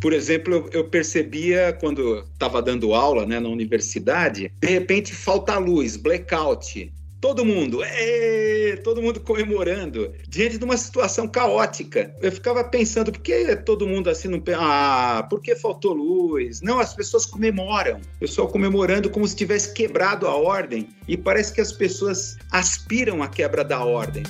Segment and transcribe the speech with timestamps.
[0.00, 5.96] Por exemplo, eu, percebia quando estava dando aula né, na universidade, de repente falta luz,
[5.96, 6.92] blackout.
[7.20, 8.48] Todo mundo, Êêê!
[8.76, 12.14] todo mundo comemorando, diante de uma situação caótica.
[12.20, 14.42] Eu ficava pensando, por que todo mundo assim não.
[14.56, 16.60] Ah, por que faltou luz?
[16.60, 18.00] Não, as pessoas comemoram.
[18.16, 20.88] O pessoal comemorando como se tivesse quebrado a ordem.
[21.06, 24.22] E parece que as pessoas aspiram à quebra da ordem.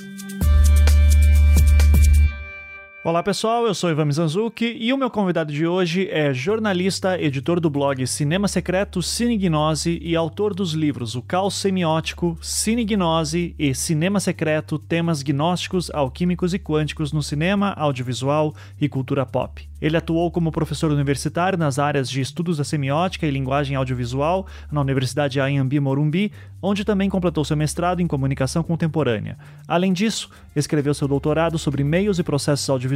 [3.05, 7.61] Olá pessoal, eu sou Ivan Mizanzuki e o meu convidado de hoje é jornalista, editor
[7.61, 13.55] do blog Cinema Secreto Cine Gnose e autor dos livros O Caos Semiótico, Cine Gnose
[13.57, 19.69] e Cinema Secreto Temas Gnósticos, Alquímicos e Quânticos no Cinema, Audiovisual e Cultura Pop.
[19.81, 24.81] Ele atuou como professor universitário nas áreas de estudos da semiótica e linguagem audiovisual na
[24.81, 29.39] Universidade Anhembi Morumbi, onde também completou seu mestrado em comunicação contemporânea.
[29.69, 32.88] Além disso, escreveu seu doutorado sobre meios e processos audiovisuais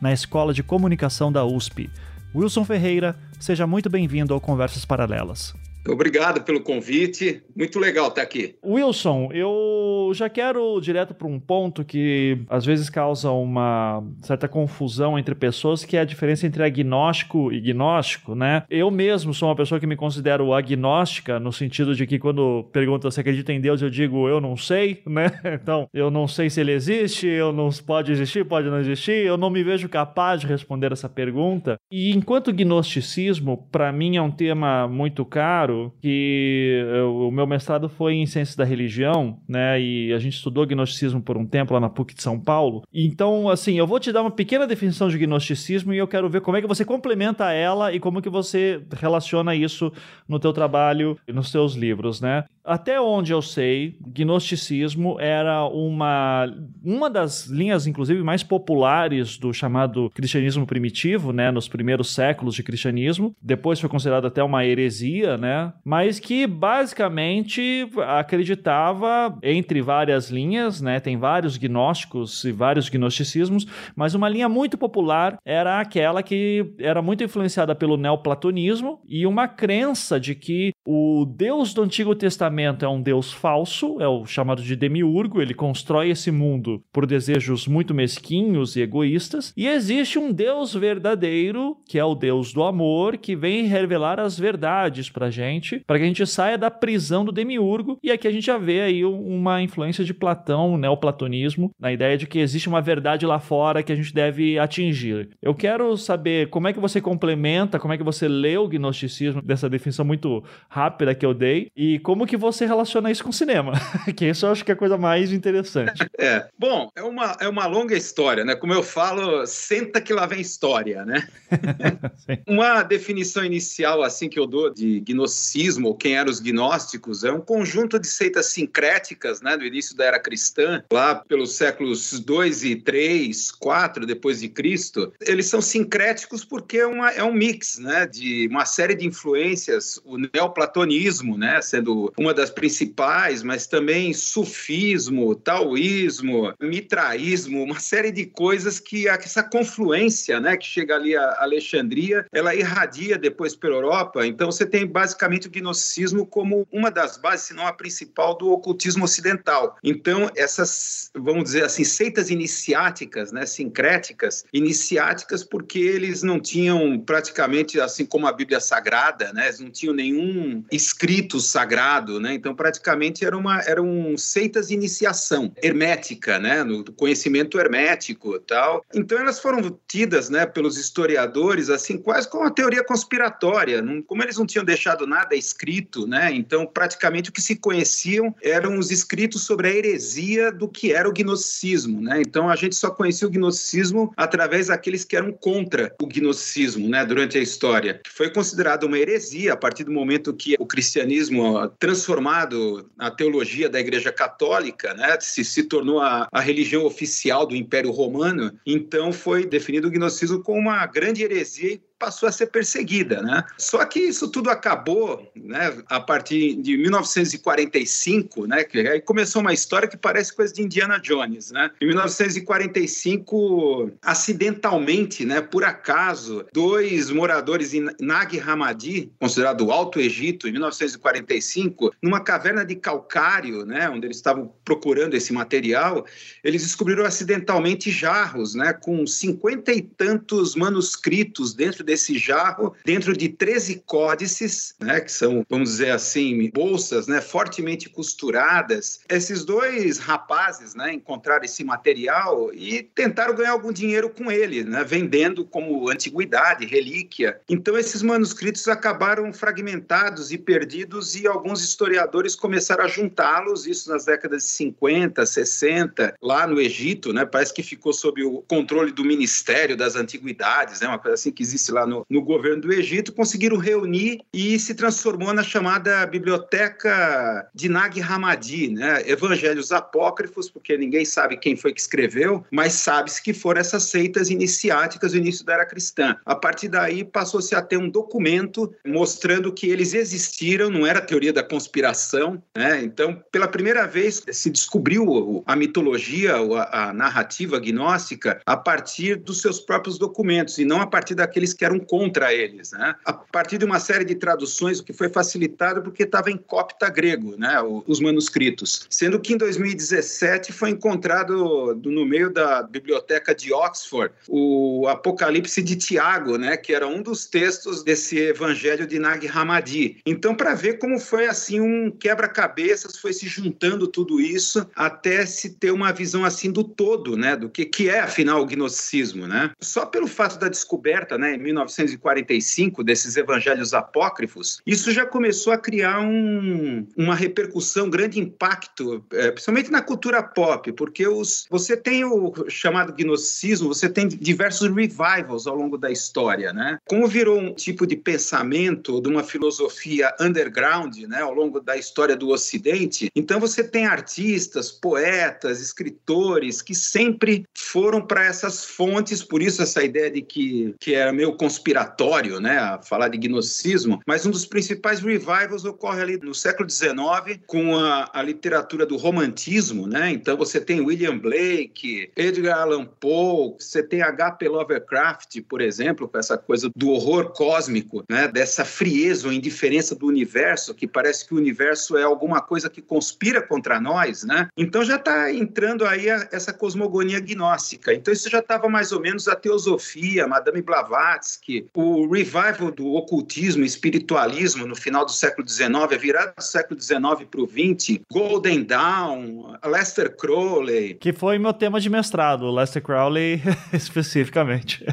[0.00, 1.90] na Escola de Comunicação da USP.
[2.34, 5.54] Wilson Ferreira, seja muito bem-vindo ao Conversas Paralelas.
[5.88, 7.42] Obrigado pelo convite.
[7.56, 8.54] Muito legal estar aqui.
[8.64, 15.18] Wilson, eu já quero direto para um ponto que às vezes causa uma certa confusão
[15.18, 18.62] entre pessoas, que é a diferença entre agnóstico e gnóstico, né?
[18.68, 23.10] Eu mesmo sou uma pessoa que me considero agnóstica, no sentido de que quando pergunta
[23.10, 25.30] se acredita em Deus, eu digo eu não sei, né?
[25.44, 29.36] Então, eu não sei se ele existe, eu não pode existir, pode não existir, eu
[29.36, 31.78] não me vejo capaz de responder essa pergunta.
[31.90, 37.88] E enquanto gnosticismo, para mim é um tema muito caro, que eu, o meu mestrado
[37.88, 39.80] foi em ciências da religião, né?
[39.80, 42.82] E a gente estudou gnosticismo por um tempo lá na PUC de São Paulo.
[42.92, 46.40] Então, assim, eu vou te dar uma pequena definição de gnosticismo e eu quero ver
[46.40, 49.92] como é que você complementa ela e como que você relaciona isso
[50.28, 52.44] no teu trabalho e nos teus livros, né?
[52.68, 56.52] Até onde eu sei, gnosticismo era uma,
[56.84, 62.62] uma das linhas, inclusive, mais populares do chamado cristianismo primitivo, né, nos primeiros séculos de
[62.62, 63.34] cristianismo.
[63.40, 71.00] Depois foi considerado até uma heresia, né, mas que basicamente acreditava, entre várias linhas, né,
[71.00, 77.00] tem vários gnósticos e vários gnosticismos, mas uma linha muito popular era aquela que era
[77.00, 82.84] muito influenciada pelo neoplatonismo e uma crença de que o Deus do Antigo Testamento Testamento
[82.84, 87.68] é um deus falso, é o chamado de demiurgo, ele constrói esse mundo por desejos
[87.68, 93.16] muito mesquinhos e egoístas, e existe um deus verdadeiro, que é o deus do amor,
[93.16, 97.30] que vem revelar as verdades pra gente, para que a gente saia da prisão do
[97.30, 101.92] demiurgo, e aqui a gente já vê aí uma influência de Platão, o neoplatonismo, na
[101.92, 105.30] ideia de que existe uma verdade lá fora que a gente deve atingir.
[105.40, 109.40] Eu quero saber como é que você complementa, como é que você lê o gnosticismo
[109.40, 113.32] dessa definição muito rápida que eu dei, e como que você você relaciona isso com
[113.32, 113.72] cinema,
[114.16, 116.08] que isso eu acho que é a coisa mais interessante.
[116.18, 118.54] É, bom, é uma, é uma longa história, né?
[118.54, 121.26] Como eu falo, senta que lá vem história, né?
[122.46, 127.32] uma definição inicial, assim, que eu dou de gnosticismo, ou quem eram os gnósticos, é
[127.32, 132.64] um conjunto de seitas sincréticas, né, do início da era cristã, lá pelos séculos 2
[132.64, 135.12] e 3, 4 depois de Cristo.
[135.20, 140.00] Eles são sincréticos porque é, uma, é um mix, né, de uma série de influências,
[140.04, 148.26] o neoplatonismo, né, sendo uma das principais, mas também sufismo, taoísmo, mitraísmo, uma série de
[148.26, 154.26] coisas que essa confluência, né, que chega ali a Alexandria, ela irradia depois pela Europa.
[154.26, 158.50] Então você tem basicamente o gnosticismo como uma das bases, se não a principal, do
[158.50, 159.76] ocultismo ocidental.
[159.82, 167.80] Então essas, vamos dizer assim, seitas iniciáticas, né, sincréticas, iniciáticas porque eles não tinham praticamente,
[167.80, 172.34] assim como a Bíblia Sagrada, né, eles não tinham nenhum escrito sagrado, né?
[172.34, 176.62] Então, praticamente era uma, eram seitas de iniciação hermética, né?
[176.62, 178.84] No conhecimento hermético tal.
[178.94, 183.82] Então, elas foram tidas, né, pelos historiadores, assim, quase como uma teoria conspiratória.
[183.82, 186.32] Não, como eles não tinham deixado nada escrito, né?
[186.32, 191.08] Então, praticamente o que se conheciam eram os escritos sobre a heresia do que era
[191.08, 192.20] o gnosticismo, né?
[192.20, 197.04] Então, a gente só conhecia o gnosticismo através daqueles que eram contra o gnosticismo, né?
[197.04, 201.68] Durante a história, que foi considerado uma heresia a partir do momento que o cristianismo
[201.78, 207.44] transformou transformado a teologia da Igreja Católica, né, se, se tornou a, a religião oficial
[207.44, 212.46] do Império Romano, então foi definido o gnosticismo como uma grande heresia passou a ser
[212.46, 213.44] perseguida, né?
[213.58, 219.52] Só que isso tudo acabou, né, a partir de 1945, né, que aí começou uma
[219.52, 221.70] história que parece coisa de Indiana Jones, né?
[221.80, 230.46] Em 1945, acidentalmente, né, por acaso, dois moradores em Nag Hammadi, considerado o Alto Egito,
[230.46, 236.06] em 1945, numa caverna de calcário, né, onde eles estavam procurando esse material,
[236.44, 243.30] eles descobriram acidentalmente jarros, né, com cinquenta e tantos manuscritos dentro desse jarro, dentro de
[243.30, 249.00] 13 códices, né, que são, vamos dizer assim, bolsas, né, fortemente costuradas.
[249.08, 254.84] Esses dois rapazes, né, encontraram esse material e tentaram ganhar algum dinheiro com ele, né,
[254.84, 257.40] vendendo como antiguidade, relíquia.
[257.48, 264.04] Então esses manuscritos acabaram fragmentados e perdidos e alguns historiadores começaram a juntá-los, isso nas
[264.04, 269.04] décadas de 50, 60, lá no Egito, né, parece que ficou sob o controle do
[269.04, 273.12] Ministério das Antiguidades, né, uma coisa assim que existe lá no, no governo do Egito,
[273.12, 280.76] conseguiram reunir e se transformou na chamada Biblioteca de Nag Hammadi, né, Evangelhos Apócrifos, porque
[280.76, 285.44] ninguém sabe quem foi que escreveu, mas sabe-se que foram essas seitas iniciáticas do início
[285.44, 286.16] da era cristã.
[286.24, 291.32] A partir daí passou-se a ter um documento mostrando que eles existiram, não era teoria
[291.32, 292.82] da conspiração, né?
[292.82, 296.36] Então, pela primeira vez se descobriu a mitologia,
[296.70, 301.64] a narrativa gnóstica a partir dos seus próprios documentos e não a partir daqueles que
[301.68, 302.94] eram contra eles, né?
[303.04, 306.88] A partir de uma série de traduções, o que foi facilitado porque estava em copta
[306.88, 307.56] grego, né?
[307.86, 314.86] Os manuscritos, sendo que em 2017 foi encontrado no meio da biblioteca de Oxford o
[314.88, 316.56] Apocalipse de Tiago, né?
[316.56, 319.98] Que era um dos textos desse Evangelho de Nag Hammadi.
[320.04, 325.50] Então, para ver como foi assim um quebra-cabeças, foi se juntando tudo isso até se
[325.50, 327.36] ter uma visão assim do todo, né?
[327.36, 329.50] Do que, que é afinal o gnosticismo, né?
[329.60, 335.58] Só pelo fato da descoberta, né, em 1945 desses Evangelhos apócrifos, isso já começou a
[335.58, 342.04] criar um, uma repercussão, grande impacto, é, principalmente na cultura pop, porque os, você tem
[342.04, 346.78] o chamado gnosticismo, você tem diversos revivals ao longo da história, né?
[346.86, 352.16] Como virou um tipo de pensamento, de uma filosofia underground, né, ao longo da história
[352.16, 359.42] do Ocidente, então você tem artistas, poetas, escritores que sempre foram para essas fontes, por
[359.42, 364.26] isso essa ideia de que, que era meio conspiratório, né, a falar de gnosticismo, mas
[364.26, 369.86] um dos principais revivals ocorre ali no século XIX com a, a literatura do romantismo,
[369.86, 370.10] né?
[370.10, 374.46] Então você tem William Blake, Edgar Allan Poe, você tem H.P.
[374.46, 378.28] Lovecraft, por exemplo, com essa coisa do horror cósmico, né?
[378.28, 382.82] Dessa frieza ou indiferença do universo, que parece que o universo é alguma coisa que
[382.82, 384.48] conspira contra nós, né?
[384.54, 387.94] Então já está entrando aí a, essa cosmogonia gnóstica.
[387.94, 391.27] Então isso já estava mais ou menos a teosofia, Madame Blavatsky,
[391.74, 396.98] o revival do ocultismo, espiritualismo no final do século XIX, a virada do século XIX
[397.30, 400.94] para o XX, Golden Dawn, Lester Crowley.
[400.94, 403.42] Que foi meu tema de mestrado, Lester Crowley
[403.72, 404.84] especificamente.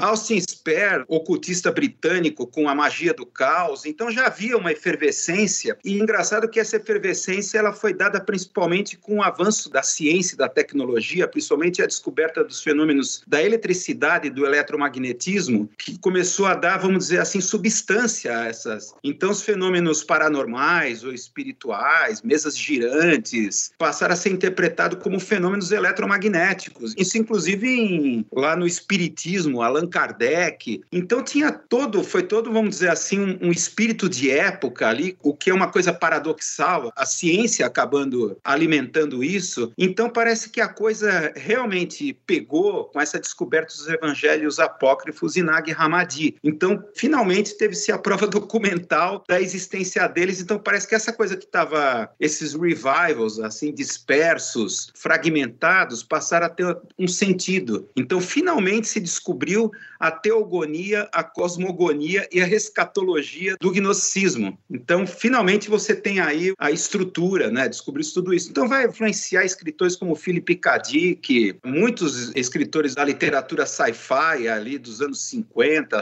[0.00, 3.84] Austin Spare, ocultista britânico com a magia do caos.
[3.84, 9.16] Então já havia uma efervescência e engraçado que essa efervescência ela foi dada principalmente com
[9.16, 14.30] o avanço da ciência e da tecnologia, principalmente a descoberta dos fenômenos da eletricidade e
[14.30, 18.94] do eletromagnetismo, que começou a dar, vamos dizer assim, substância a essas.
[19.02, 26.94] Então os fenômenos paranormais ou espirituais, mesas girantes, passaram a ser interpretados como fenômenos eletromagnéticos.
[26.96, 30.82] Isso inclusive em, lá no espiritismo, Allan Kardec.
[30.90, 35.34] Então tinha todo, foi todo, vamos dizer assim, um, um espírito de época ali, o
[35.34, 39.72] que é uma coisa paradoxal, a ciência acabando alimentando isso.
[39.76, 45.72] Então parece que a coisa realmente pegou com essa descoberta dos evangelhos apócrifos e Nag
[45.72, 46.36] Hammadi.
[46.44, 50.40] Então, finalmente teve-se a prova documental da existência deles.
[50.40, 56.76] Então parece que essa coisa que estava esses revivals assim dispersos, fragmentados, passaram a ter
[56.98, 57.88] um sentido.
[57.96, 64.58] Então, finalmente se descobriu a teogonia, a cosmogonia e a rescatologia do gnosticismo.
[64.70, 67.68] Então, finalmente você tem aí a estrutura, né?
[67.68, 68.50] Descobrir tudo isso.
[68.50, 70.78] Então, vai influenciar escritores como Philip K.
[70.78, 75.45] Dick, muitos escritores da literatura sci-fi ali dos anos 50,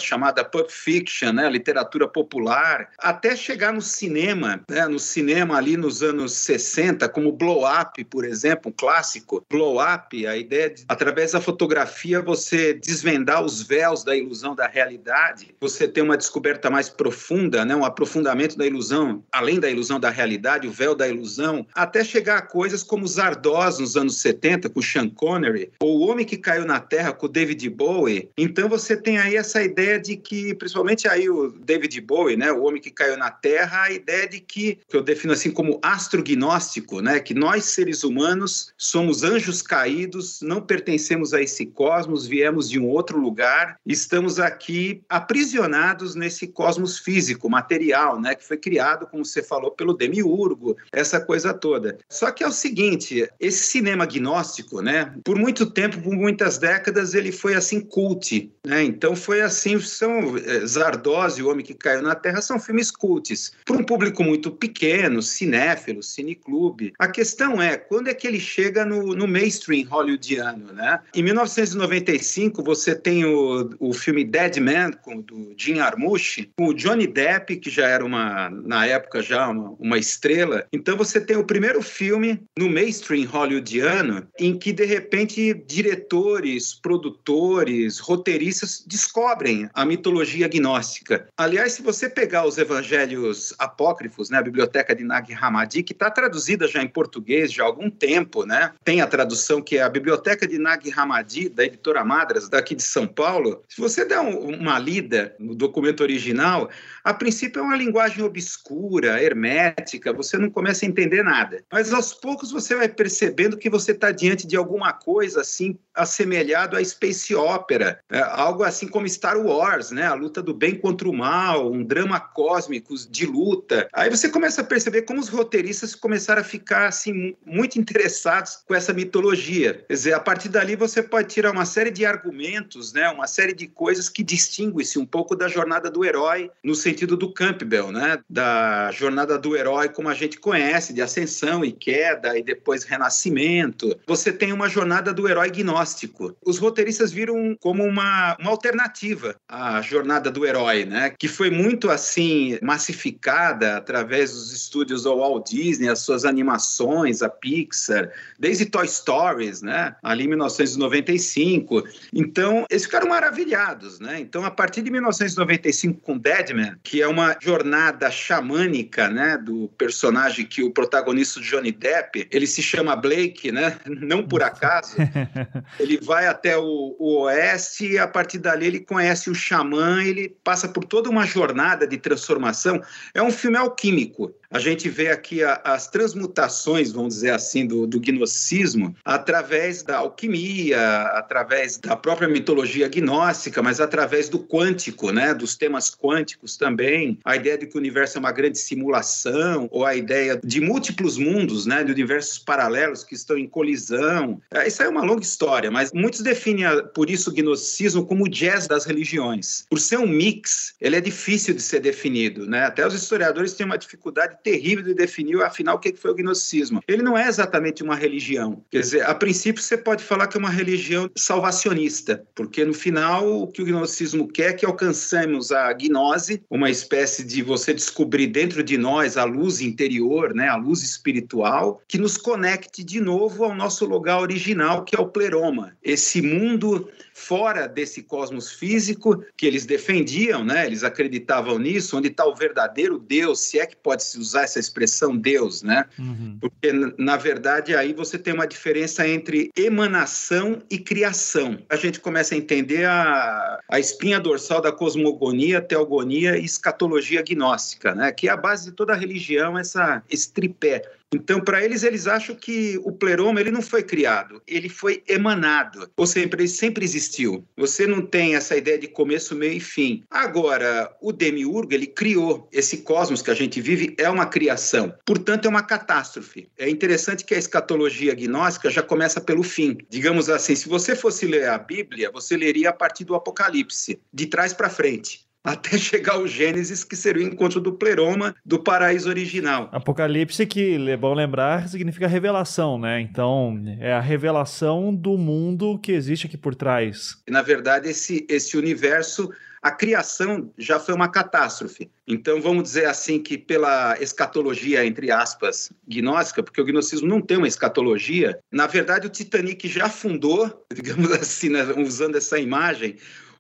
[0.01, 1.49] chamada Pulp Fiction, né?
[1.49, 4.87] Literatura popular, até chegar no cinema, né?
[4.87, 9.45] No cinema ali nos anos 60, como Blow Up, por exemplo, um clássico.
[9.51, 14.67] Blow Up, a ideia de, através da fotografia, você desvendar os véus da ilusão da
[14.67, 17.75] realidade, você ter uma descoberta mais profunda, né?
[17.75, 22.39] Um aprofundamento da ilusão, além da ilusão da realidade, o véu da ilusão, até chegar
[22.39, 26.65] a coisas como Zardoz nos anos 70, com Sean Connery, ou O Homem que Caiu
[26.65, 28.31] na Terra, com David Bowie.
[28.37, 32.53] Então você tem aí essa ideia de que, principalmente aí o David Bowie, né?
[32.53, 35.79] O Homem que Caiu na Terra, a ideia de que, que eu defino assim como
[35.83, 37.21] astrognóstico, né?
[37.21, 42.89] Que nós, seres humanos, somos anjos caídos, não pertencemos a esse cosmos, viemos de um
[42.89, 48.35] outro lugar, estamos aqui aprisionados nesse cosmos físico, material, né?
[48.35, 51.99] Que foi criado, como você falou, pelo Demiurgo, essa coisa toda.
[52.09, 55.15] Só que é o seguinte, esse cinema gnóstico, né?
[55.25, 58.83] Por muito tempo, por muitas décadas, ele foi assim cult, né?
[58.83, 62.91] Então foi assim, são é, Zardoz e O Homem que Caiu na Terra são filmes
[62.91, 63.53] cults.
[63.65, 66.93] Para um público muito pequeno, cinéfilo, cineclube.
[66.99, 71.01] A questão é, quando é que ele chega no, no mainstream hollywoodiano, né?
[71.15, 76.75] Em 1995, você tem o, o filme Dead Man, com, do Jim Jarmusch, com o
[76.75, 80.67] Johnny Depp, que já era uma, na época, já uma, uma estrela.
[80.73, 87.99] Então você tem o primeiro filme no mainstream hollywoodiano em que, de repente, diretores, produtores,
[87.99, 91.29] roteiristas descobrem a mitologia gnóstica.
[91.37, 96.11] Aliás, se você pegar os evangelhos apócrifos, né, a biblioteca de Nag Hammadi, que está
[96.11, 98.73] traduzida já em português já há algum tempo, né?
[98.83, 102.83] Tem a tradução que é a Biblioteca de Nag Hammadi, da editora Madras, daqui de
[102.83, 103.63] São Paulo.
[103.69, 106.69] Se você der um, uma lida no documento original,
[107.05, 111.63] a princípio é uma linguagem obscura, hermética, você não começa a entender nada.
[111.71, 116.77] Mas aos poucos você vai percebendo que você está diante de alguma coisa assim assemelhado
[116.77, 120.07] à space opera, é, algo assim como Star Wars, né?
[120.07, 123.87] A luta do bem contra o mal, um drama cósmico de luta.
[123.93, 128.75] Aí você começa a perceber como os roteiristas começaram a ficar assim muito interessados com
[128.75, 129.85] essa mitologia.
[129.87, 133.11] Quer dizer, a partir dali você pode tirar uma série de argumentos, né?
[133.11, 137.17] Uma série de coisas que distinguem-se um pouco da jornada do herói no sentido sentido
[137.17, 138.19] do Campbell, né?
[138.31, 143.99] Da jornada do herói como a gente conhece, de ascensão e queda e depois renascimento.
[144.07, 146.37] Você tem uma jornada do herói gnóstico.
[146.45, 151.11] Os roteiristas viram como uma, uma alternativa à jornada do herói, né?
[151.19, 157.29] Que foi muito assim massificada através dos estúdios do Walt Disney, as suas animações, a
[157.29, 159.97] Pixar, desde Toy Stories, né?
[160.03, 161.83] Ali em 1995.
[162.13, 164.21] Então, eles ficaram maravilhados, né?
[164.21, 170.45] Então, a partir de 1995 com Deadman, que é uma jornada xamânica, né, do personagem
[170.45, 174.95] que o protagonista Johnny Depp, ele se chama Blake, né, não por acaso.
[175.81, 180.37] ele vai até o, o oeste e a partir dali ele conhece o xamã, ele
[180.45, 182.83] passa por toda uma jornada de transformação.
[183.15, 187.89] É um filme alquímico a gente vê aqui a, as transmutações, vamos dizer assim, do,
[187.89, 190.79] do gnosticismo através da alquimia,
[191.19, 197.35] através da própria mitologia gnóstica, mas através do quântico, né, dos temas quânticos também, a
[197.35, 201.67] ideia de que o universo é uma grande simulação, ou a ideia de múltiplos mundos,
[201.67, 204.41] né, de universos paralelos que estão em colisão.
[204.53, 208.29] É, isso é uma longa história, mas muitos definem por isso o gnosticismo como o
[208.29, 209.67] jazz das religiões.
[209.69, 212.67] Por ser um mix, ele é difícil de ser definido, né?
[212.67, 216.83] Até os historiadores têm uma dificuldade terrível de definir, afinal, o que foi o gnosticismo.
[216.87, 218.63] Ele não é exatamente uma religião.
[218.71, 223.43] Quer dizer, a princípio você pode falar que é uma religião salvacionista, porque no final
[223.43, 228.27] o que o gnosticismo quer é que alcancemos a gnose, uma espécie de você descobrir
[228.27, 233.45] dentro de nós a luz interior, né, a luz espiritual, que nos conecte de novo
[233.45, 239.47] ao nosso lugar original, que é o pleroma, esse mundo fora desse cosmos físico que
[239.47, 240.67] eles defendiam, né?
[240.67, 244.59] Eles acreditavam nisso, onde está o verdadeiro Deus, se é que pode se usar essa
[244.59, 245.87] expressão Deus, né?
[245.97, 246.37] Uhum.
[246.41, 251.57] Porque na verdade aí você tem uma diferença entre emanação e criação.
[251.71, 257.95] A gente começa a entender a, a espinha dorsal da cosmogonia, teogonia e escatologia gnóstica,
[257.95, 258.11] né?
[258.11, 260.83] Que é a base de toda a religião, essa esse tripé.
[261.15, 265.89] Então, para eles, eles acham que o pleroma ele não foi criado, ele foi emanado,
[265.97, 267.47] ou seja, ele sempre existiu.
[267.57, 270.03] Você não tem essa ideia de começo, meio e fim.
[270.11, 275.47] Agora, o demiurgo ele criou esse cosmos que a gente vive é uma criação, portanto
[275.47, 276.49] é uma catástrofe.
[276.59, 279.79] É interessante que a escatologia gnóstica já começa pelo fim.
[279.89, 284.27] Digamos assim, se você fosse ler a Bíblia, você leria a partir do Apocalipse, de
[284.27, 289.09] trás para frente até chegar ao Gênesis, que seria o encontro do pleroma do paraíso
[289.09, 289.69] original.
[289.71, 293.01] Apocalipse, que é bom lembrar, significa revelação, né?
[293.01, 297.23] Então, é a revelação do mundo que existe aqui por trás.
[297.29, 299.31] Na verdade, esse, esse universo
[299.65, 301.91] a criação já foi uma catástrofe.
[302.07, 307.39] Então, vamos dizer assim que pela escatologia, entre aspas, gnóstica, porque o gnosticismo não tem
[307.39, 312.97] uma escatologia, na verdade o Titanic já fundou, digamos assim, né, usando essa imagem,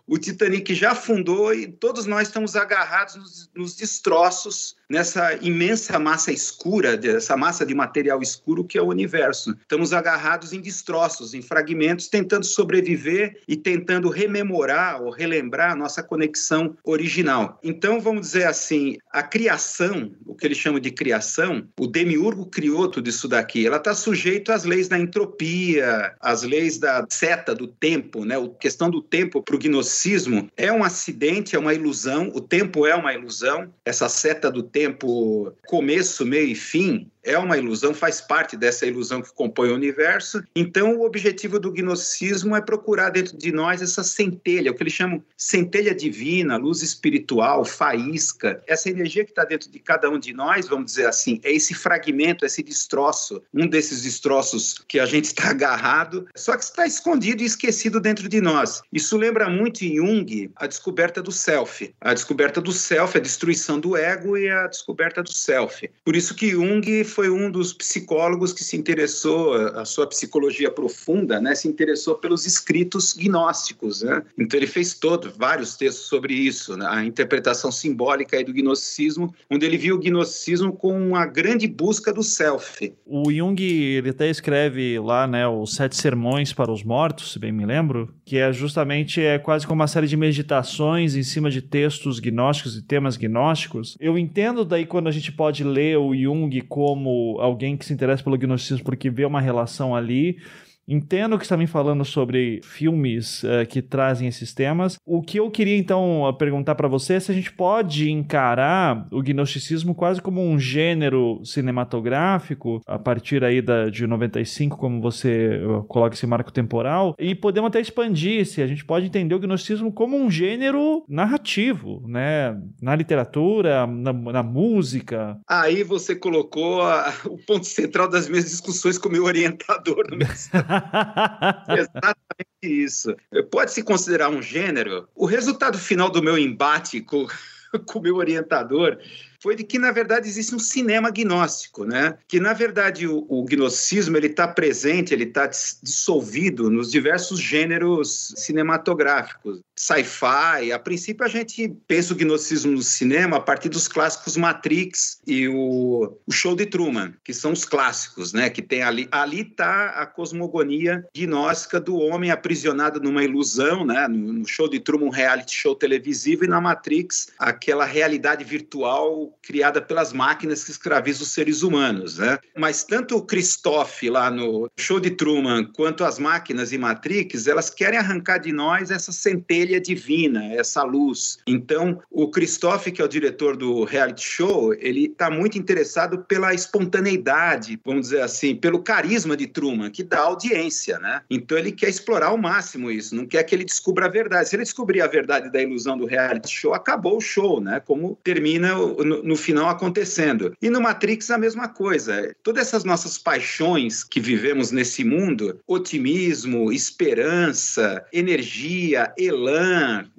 [0.07, 6.33] o Titanic já afundou e todos nós estamos agarrados nos, nos destroços nessa imensa massa
[6.33, 9.57] escura, essa massa de material escuro que é o universo.
[9.61, 16.03] Estamos agarrados em destroços, em fragmentos, tentando sobreviver e tentando rememorar ou relembrar a nossa
[16.03, 17.59] conexão original.
[17.62, 22.88] Então, vamos dizer assim, a criação, o que eles chamam de criação, o demiurgo criou
[22.88, 23.67] tudo isso daqui.
[23.67, 28.37] Ela está sujeita às leis da entropia, às leis da seta do tempo, né?
[28.37, 32.31] A questão do tempo para o gnosticismo é um acidente, é uma ilusão.
[32.35, 33.73] O tempo é uma ilusão.
[33.85, 39.23] Essa seta do tempo, começo, meio e fim, é uma ilusão, faz parte dessa ilusão
[39.23, 40.43] que compõe o universo.
[40.54, 44.93] Então, o objetivo do gnosticismo é procurar dentro de nós essa centelha, o que eles
[44.93, 50.33] chamam centelha divina, luz espiritual, faísca, essa energia que está dentro de cada um de
[50.33, 55.26] nós, vamos dizer assim, é esse fragmento, esse destroço, um desses destroços que a gente
[55.26, 58.83] está agarrado, só que está escondido e esquecido dentro de nós.
[58.93, 61.95] Isso lembra muito em Jung a descoberta do self.
[62.00, 65.88] A descoberta do self, a destruição do ego e a descoberta do self.
[66.04, 71.40] Por isso que Jung foi um dos psicólogos que se interessou, a sua psicologia profunda,
[71.40, 74.02] né, se interessou pelos escritos gnósticos.
[74.02, 74.23] Né?
[74.37, 76.87] Então ele fez todo, vários textos sobre isso, né?
[76.88, 82.23] a interpretação simbólica do gnosticismo, onde ele viu o gnosticismo com uma grande busca do
[82.23, 82.92] self.
[83.06, 87.52] O Jung ele até escreve lá, né, os Sete Sermões para os Mortos, se bem
[87.52, 91.62] me lembro, que é justamente é quase como uma série de meditações em cima de
[91.62, 93.97] textos gnósticos e temas gnósticos.
[94.00, 97.04] Eu entendo daí quando a gente pode ler o Jung como
[97.41, 100.39] alguém que se interessa pelo gnosticismo porque vê uma relação ali,
[100.87, 104.99] Entendo que está me falando sobre filmes uh, que trazem esses temas.
[105.05, 109.23] O que eu queria então perguntar para você é se a gente pode encarar o
[109.23, 115.83] gnosticismo quase como um gênero cinematográfico a partir aí da, de 95, como você uh,
[115.85, 119.93] coloca esse marco temporal, e podemos até expandir se a gente pode entender o gnosticismo
[119.93, 122.59] como um gênero narrativo, né?
[122.81, 125.38] Na literatura, na, na música.
[125.49, 130.17] Aí você colocou a, o ponto central das minhas discussões com o meu orientador no
[130.17, 130.74] mestrado.
[131.69, 133.14] Exatamente isso.
[133.50, 135.09] Pode se considerar um gênero.
[135.14, 137.26] O resultado final do meu embate com
[137.95, 138.99] o meu orientador
[139.43, 142.16] foi de que, na verdade, existe um cinema gnóstico, né?
[142.26, 149.61] Que, na verdade, o, o gnosticismo está presente, ele está dissolvido nos diversos gêneros cinematográficos.
[149.76, 155.21] Sci-fi, a princípio a gente pensa o gnosticismo no cinema a partir dos clássicos Matrix
[155.26, 158.49] e o, o Show de Truman, que são os clássicos, né?
[158.50, 164.07] Que tem ali, ali está a cosmogonia gnóstica do homem aprisionado numa ilusão, né?
[164.07, 169.37] No, no Show de Truman, um reality show televisivo, e na Matrix, aquela realidade virtual
[169.42, 172.38] criada pelas máquinas que escravizam os seres humanos, né?
[172.57, 177.70] Mas tanto o Christoph lá no Show de Truman quanto as máquinas e Matrix, elas
[177.70, 181.38] querem arrancar de nós essa centelha divina, essa luz.
[181.46, 186.55] Então, o Christoph, que é o diretor do reality show, ele está muito interessado pela
[186.55, 191.22] espontaneidade, vamos dizer assim, pelo carisma de Truman, que dá audiência, né?
[191.31, 194.48] Então, ele quer explorar ao máximo isso, não quer que ele descubra a verdade.
[194.48, 197.81] Se ele descobrir a verdade da ilusão do reality show, acabou o show, né?
[197.81, 200.55] Como termina no, no final acontecendo.
[200.61, 202.35] E no Matrix a mesma coisa.
[202.42, 209.54] Todas essas nossas paixões que vivemos nesse mundo, otimismo, esperança, energia, elan,